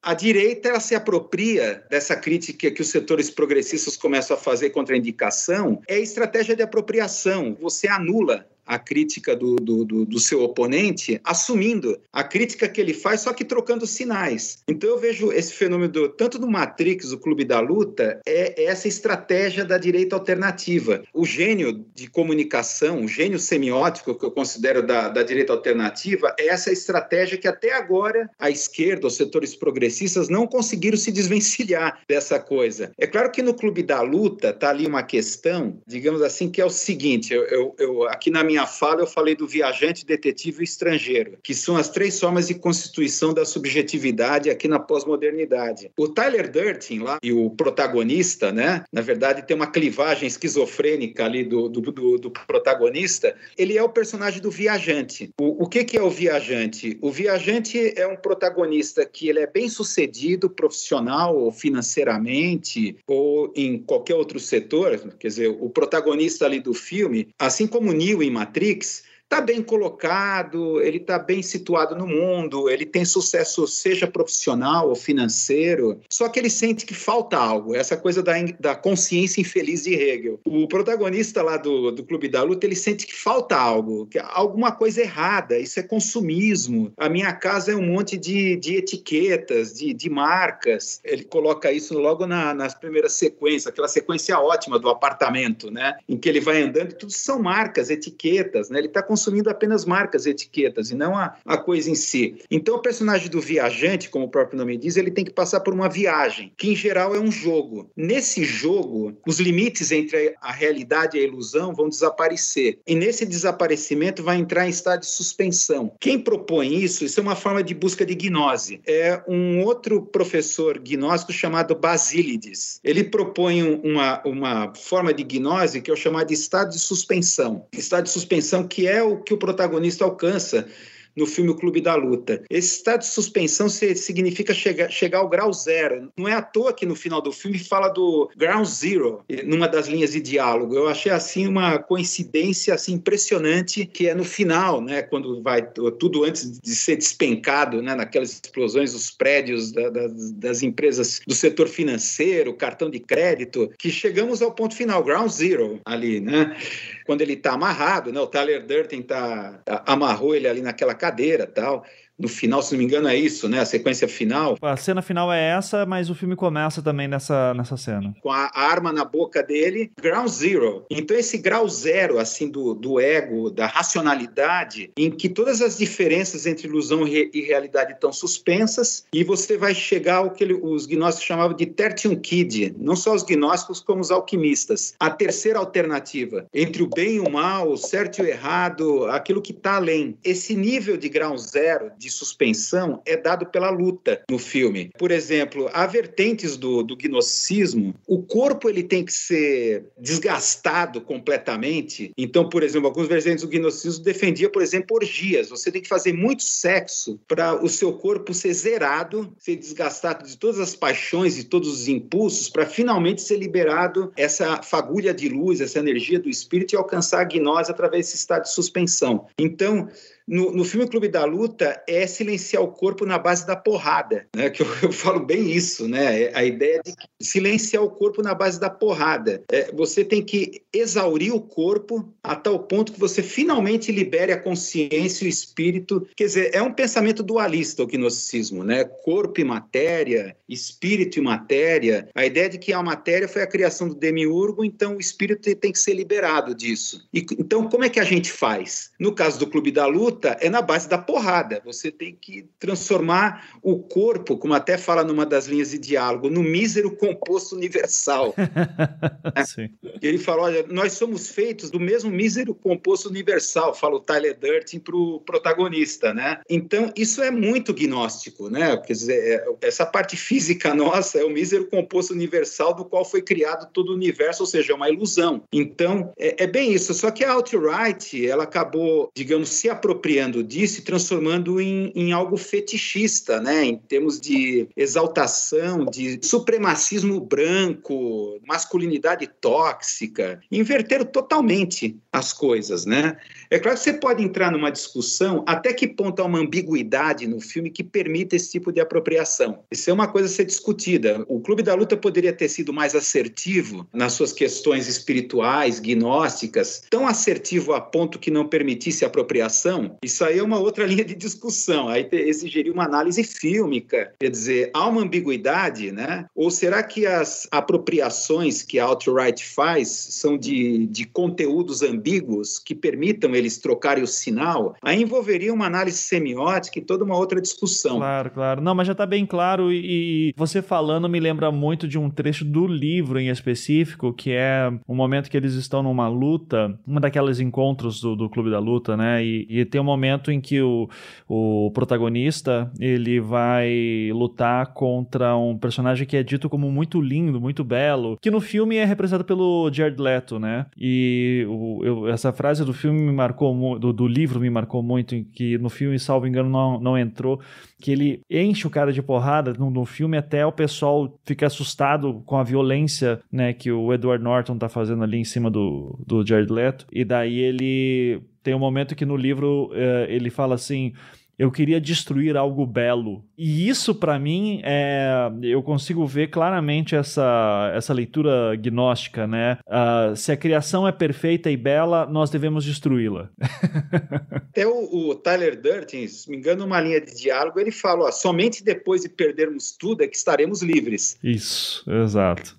[0.00, 4.94] A direita ela se apropria dessa crítica que os setores progressistas começam a fazer contra
[4.94, 5.82] a indicação.
[5.88, 7.56] É estratégia de apropriação.
[7.60, 12.92] Você anula a crítica do, do, do, do, seu oponente, assumindo a crítica que ele
[12.92, 14.58] faz, só que trocando sinais.
[14.68, 18.66] Então eu vejo esse fenômeno do, tanto do Matrix, o Clube da Luta, é, é
[18.66, 21.02] essa estratégia da direita alternativa.
[21.14, 26.48] O gênio de comunicação, o gênio semiótico que eu considero da, da direita alternativa, é
[26.48, 32.38] essa estratégia que até agora a esquerda, os setores progressistas, não conseguiram se desvencilhar dessa
[32.38, 32.90] coisa.
[32.98, 36.64] É claro que no Clube da Luta está ali uma questão, digamos assim, que é
[36.64, 40.62] o seguinte: eu, eu, eu aqui na minha minha fala, eu falei do viajante, detetive
[40.62, 45.90] e estrangeiro, que são as três formas de constituição da subjetividade aqui na pós-modernidade.
[45.96, 51.44] O Tyler Durden lá, e o protagonista, né, na verdade tem uma clivagem esquizofrênica ali
[51.44, 55.30] do, do, do, do protagonista, ele é o personagem do viajante.
[55.38, 56.98] O, o que, que é o viajante?
[57.02, 63.78] O viajante é um protagonista que ele é bem sucedido profissional ou financeiramente ou em
[63.78, 69.02] qualquer outro setor, quer dizer, o protagonista ali do filme, assim como Neo em Matrix,
[69.26, 74.94] está bem colocado, ele está bem situado no mundo, ele tem sucesso, seja profissional ou
[74.94, 79.94] financeiro, só que ele sente que falta algo, essa coisa da, da consciência infeliz de
[79.94, 80.40] Hegel.
[80.46, 84.70] O protagonista lá do, do Clube da Luta, ele sente que falta algo, que alguma
[84.70, 86.92] coisa errada, isso é consumismo.
[86.96, 91.00] A minha casa é um monte de, de etiquetas, de, de marcas.
[91.04, 95.96] Ele coloca isso logo na, nas primeiras sequências, aquela sequência ótima do apartamento, né?
[96.08, 98.78] Em que ele vai andando, tudo são marcas, etiquetas, né?
[98.78, 102.36] Ele está consumindo apenas marcas, etiquetas, e não a, a coisa em si.
[102.50, 105.72] Então, o personagem do viajante, como o próprio nome diz, ele tem que passar por
[105.72, 107.90] uma viagem, que em geral é um jogo.
[107.96, 112.78] Nesse jogo, os limites entre a realidade e a ilusão vão desaparecer.
[112.86, 115.92] E nesse desaparecimento vai entrar em estado de suspensão.
[115.98, 118.82] Quem propõe isso, isso é uma forma de busca de gnose.
[118.86, 122.80] É um outro professor gnóstico chamado Basílides.
[122.84, 127.66] Ele propõe uma, uma forma de gnose que eu chamo de estado de suspensão.
[127.72, 130.68] Estado de suspensão que é o que o protagonista alcança
[131.16, 132.42] no filme O Clube da Luta.
[132.50, 136.10] Esse estado de suspensão significa chegar, chegar ao grau zero.
[136.16, 139.86] Não é à toa que no final do filme fala do ground zero, numa das
[139.86, 140.74] linhas de diálogo.
[140.74, 145.66] Eu achei assim uma coincidência assim impressionante que é no final, né, quando vai
[145.98, 151.34] tudo antes de ser despencado, né, naquelas explosões dos prédios da, da, das empresas do
[151.34, 156.56] setor financeiro, cartão de crédito, que chegamos ao ponto final, ground zero ali, né?
[157.04, 158.20] Quando ele está amarrado, né?
[158.20, 161.84] O Tyler Durden tá, amarrou ele ali naquela cadeira tal
[162.18, 163.60] no final, se não me engano, é isso, né?
[163.60, 164.56] A sequência final.
[164.60, 168.14] A cena final é essa, mas o filme começa também nessa, nessa cena.
[168.22, 170.84] Com a arma na boca dele, ground zero.
[170.90, 176.46] Então, esse grau zero, assim, do, do ego, da racionalidade, em que todas as diferenças
[176.46, 181.26] entre ilusão e realidade estão suspensas, e você vai chegar ao que ele, os gnósticos
[181.26, 184.94] chamavam de tertium kid, não só os gnósticos, como os alquimistas.
[184.98, 189.42] A terceira alternativa, entre o bem e o mal, o certo e o errado, aquilo
[189.42, 190.16] que está além.
[190.24, 194.90] Esse nível de grau zero, de de suspensão é dado pela luta no filme.
[194.98, 202.12] Por exemplo, há vertentes do, do gnosticismo, o corpo ele tem que ser desgastado completamente.
[202.16, 205.48] Então, por exemplo, alguns vertentes do gnosticismo defendia, por exemplo, orgias.
[205.50, 210.36] Você tem que fazer muito sexo para o seu corpo ser zerado, ser desgastado de
[210.36, 215.60] todas as paixões e todos os impulsos, para finalmente ser liberado essa fagulha de luz,
[215.60, 219.26] essa energia do espírito e alcançar a gnose através desse estado de suspensão.
[219.38, 219.88] Então,
[220.26, 224.50] no, no filme Clube da Luta é silenciar o corpo na base da porrada, né?
[224.50, 226.22] Que eu, eu falo bem isso, né?
[226.22, 229.42] É a ideia de silenciar o corpo na base da porrada.
[229.50, 234.40] É, você tem que exaurir o corpo a tal ponto que você finalmente libere a
[234.40, 236.06] consciência e o espírito.
[236.16, 238.84] Quer dizer, é um pensamento dualista o gnosticismo, né?
[238.84, 242.08] Corpo e matéria, espírito e matéria.
[242.14, 245.70] A ideia de que a matéria foi a criação do demiurgo, então o espírito tem
[245.70, 247.06] que ser liberado disso.
[247.14, 248.90] E, então, como é que a gente faz?
[248.98, 251.60] No caso do Clube da Luta, luta é na base da porrada.
[251.64, 256.42] Você tem que transformar o corpo, como até fala numa das linhas de diálogo, no
[256.42, 258.34] mísero composto universal.
[259.46, 259.68] Sim.
[260.00, 264.80] Ele fala: olha, nós somos feitos do mesmo mísero composto universal, fala o Tyler Durden
[264.80, 266.40] para o protagonista, né?
[266.48, 268.76] Então, isso é muito gnóstico, né?
[268.78, 273.20] Quer dizer, é, essa parte física nossa é o mísero composto universal do qual foi
[273.20, 275.42] criado todo o universo, ou seja, é uma ilusão.
[275.52, 276.94] Então, é, é bem isso.
[276.94, 282.12] Só que a Outright, ela acabou, digamos, se apropriando apropriando disso e transformando em, em
[282.12, 283.64] algo fetichista, né?
[283.64, 290.40] em termos de exaltação, de supremacismo branco, masculinidade tóxica.
[290.50, 292.86] Inverteram totalmente as coisas.
[292.86, 293.16] Né?
[293.50, 297.40] É claro que você pode entrar numa discussão até que ponto há uma ambiguidade no
[297.40, 299.64] filme que permita esse tipo de apropriação.
[299.72, 301.24] Isso é uma coisa a ser discutida.
[301.26, 307.08] O Clube da Luta poderia ter sido mais assertivo nas suas questões espirituais, gnósticas, tão
[307.08, 311.88] assertivo a ponto que não permitisse apropriação, isso aí é uma outra linha de discussão.
[311.88, 314.12] Aí exigiria uma análise fílmica.
[314.18, 316.26] Quer dizer, há uma ambiguidade, né?
[316.34, 322.74] Ou será que as apropriações que a Outright faz são de, de conteúdos ambíguos que
[322.74, 324.74] permitam eles trocarem o sinal?
[324.82, 327.98] Aí envolveria uma análise semiótica e toda uma outra discussão.
[327.98, 328.60] Claro, claro.
[328.60, 332.44] Não, mas já está bem claro e você falando me lembra muito de um trecho
[332.44, 337.40] do livro em específico, que é o momento que eles estão numa luta, uma daqueles
[337.40, 339.24] encontros do, do Clube da Luta, né?
[339.24, 340.88] E, e tem um momento em que o,
[341.28, 347.64] o protagonista ele vai lutar contra um personagem que é dito como muito lindo, muito
[347.64, 350.66] belo, que no filme é representado pelo Jared Leto, né?
[350.76, 355.14] E o, eu, essa frase do filme me marcou, do, do livro me marcou muito,
[355.32, 357.40] que no filme, salvo engano, não, não entrou,
[357.80, 362.22] que ele enche o cara de porrada no, no filme até o pessoal fica assustado
[362.24, 366.26] com a violência, né, que o Edward Norton tá fazendo ali em cima do, do
[366.26, 370.92] Jared Leto, e daí ele Tem um momento que no livro uh, ele fala assim:
[371.36, 373.24] eu queria destruir algo belo.
[373.36, 379.58] E isso, para mim, é, eu consigo ver claramente essa, essa leitura gnóstica, né?
[379.66, 383.30] Uh, se a criação é perfeita e bela, nós devemos destruí-la.
[384.48, 388.12] Até o, o, Tyler Durden, se me engano, numa linha de diálogo, ele fala: ó,
[388.12, 391.18] somente depois de perdermos tudo é que estaremos livres.
[391.20, 392.56] Isso, exato.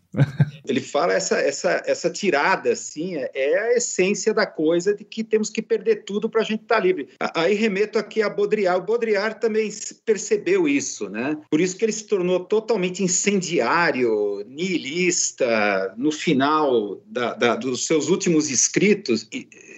[0.68, 5.24] Ele fala essa, essa, essa tirada, assim, é, é a essência da coisa de que
[5.24, 7.09] temos que perder tudo para a gente estar tá livre.
[7.34, 8.82] Aí remeto aqui a Baudrillard.
[8.82, 9.72] O Baudrillard também
[10.05, 11.38] percebeu isso, né?
[11.49, 18.09] Por isso que ele se tornou totalmente incendiário, nihilista, no final da, da, dos seus
[18.09, 19.28] últimos escritos,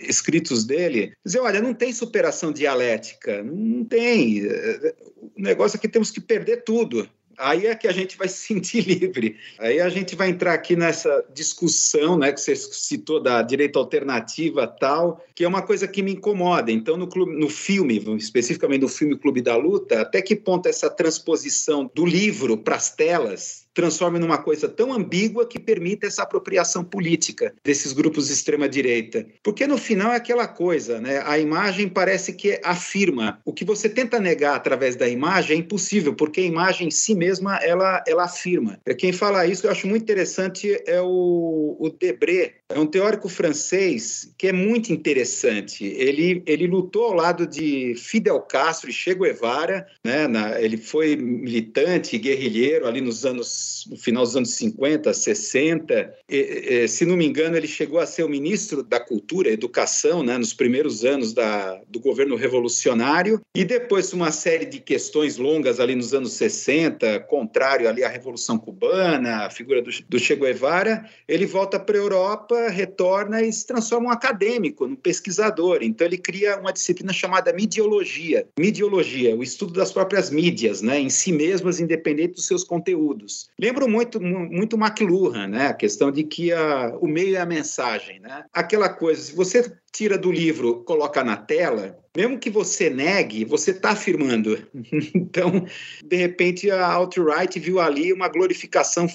[0.01, 1.13] escritos dele.
[1.23, 4.47] Dizer, olha, não tem superação dialética, não tem.
[4.47, 7.07] O negócio é que temos que perder tudo
[7.39, 9.37] aí é que a gente vai se sentir livre.
[9.57, 14.67] Aí a gente vai entrar aqui nessa discussão, né, que você citou da direita alternativa
[14.67, 16.71] tal, que é uma coisa que me incomoda.
[16.71, 20.89] Então, no, clube, no filme, especificamente no filme Clube da Luta, até que ponto essa
[20.89, 26.83] transposição do livro para as telas transforma numa coisa tão ambígua que permite essa apropriação
[26.83, 29.25] política desses grupos de extrema direita.
[29.41, 31.23] Porque no final é aquela coisa, né?
[31.25, 33.39] A imagem parece que afirma.
[33.45, 37.15] O que você tenta negar através da imagem é impossível, porque a imagem em si
[37.15, 38.79] mesma ela ela afirma.
[38.97, 44.31] Quem fala isso eu acho muito interessante é o, o Debré, é um teórico francês
[44.37, 45.85] que é muito interessante.
[45.85, 50.27] Ele ele lutou ao lado de Fidel Castro e Che Guevara, né?
[50.27, 56.13] Na, ele foi militante, guerrilheiro ali nos anos no final dos anos 50, 60.
[56.29, 60.21] E, e, se não me engano, ele chegou a ser o ministro da Cultura, Educação,
[60.21, 63.41] né, nos primeiros anos da, do governo revolucionário.
[63.55, 68.57] E depois, uma série de questões longas ali nos anos 60, contrário ali à Revolução
[68.57, 73.65] Cubana, a figura do, do Che Guevara, ele volta para a Europa, retorna e se
[73.65, 75.79] transforma um acadêmico, um pesquisador.
[75.81, 78.47] Então, ele cria uma disciplina chamada midiologia.
[78.59, 83.49] Midiologia, o estudo das próprias mídias, né, em si mesmas, independente dos seus conteúdos.
[83.57, 85.67] Lembro muito, muito McLuhan, né?
[85.67, 88.43] A questão de que a, o meio é a mensagem, né?
[88.53, 93.71] Aquela coisa, se você tira do livro, coloca na tela, mesmo que você negue, você
[93.71, 94.57] está afirmando.
[95.13, 95.65] então,
[96.03, 99.07] de repente, a alt-right viu ali uma glorificação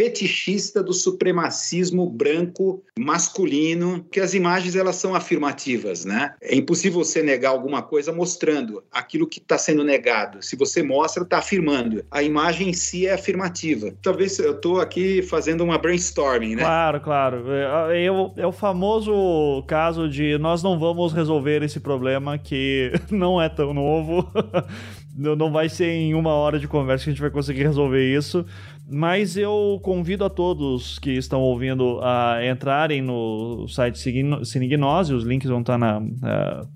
[0.00, 6.32] fetichista do supremacismo branco masculino, que as imagens elas são afirmativas, né?
[6.40, 10.42] É impossível você negar alguma coisa mostrando aquilo que está sendo negado.
[10.42, 12.02] Se você mostra, está afirmando.
[12.10, 13.92] A imagem em si é afirmativa.
[14.00, 16.62] Talvez eu estou aqui fazendo uma brainstorming, né?
[16.62, 17.44] Claro, claro.
[17.90, 22.90] É, é, o, é o famoso caso de nós não vamos resolver esse problema que
[23.12, 24.26] não é tão novo.
[25.14, 28.46] não vai ser em uma hora de conversa que a gente vai conseguir resolver isso.
[28.90, 33.98] Mas eu convido a todos que estão ouvindo a entrarem no site
[34.44, 36.00] Cinegnose, os links vão estar na,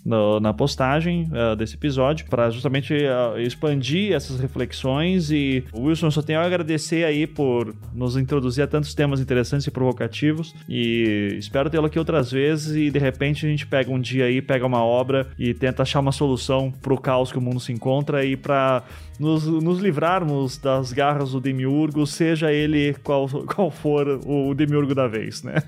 [0.04, 5.30] na, na postagem uh, desse episódio, para justamente uh, expandir essas reflexões.
[5.30, 9.70] E Wilson, só tenho a agradecer aí por nos introduzir a tantos temas interessantes e
[9.70, 10.54] provocativos.
[10.68, 14.40] E espero tê-lo aqui outras vezes e de repente a gente pega um dia aí,
[14.40, 17.72] pega uma obra e tenta achar uma solução para o caos que o mundo se
[17.72, 18.84] encontra e para
[19.18, 25.06] nos, nos livrarmos das garras do Demiurgo, seja ele qual, qual for o Demiurgo da
[25.06, 25.62] vez, né?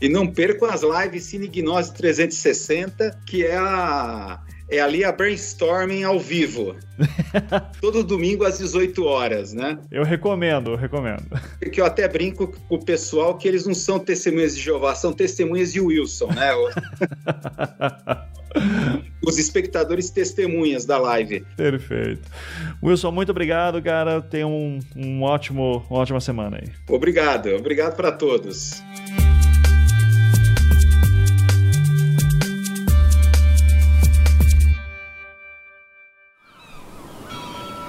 [0.00, 4.40] e não percam as lives Cine Gnose 360, que é a
[4.70, 6.76] é ali a brainstorming ao vivo.
[7.80, 9.78] Todo domingo às 18 horas, né?
[9.90, 11.24] Eu recomendo, eu recomendo.
[11.72, 15.12] Que eu até brinco com o pessoal que eles não são testemunhas de Jeová, são
[15.12, 16.50] testemunhas de Wilson, né?
[19.22, 21.44] Os espectadores testemunhas da live.
[21.56, 22.28] Perfeito.
[22.82, 24.20] Wilson, muito obrigado, cara.
[24.20, 26.68] Tenha um, um ótimo, uma ótima semana aí.
[26.88, 28.82] Obrigado, obrigado para todos.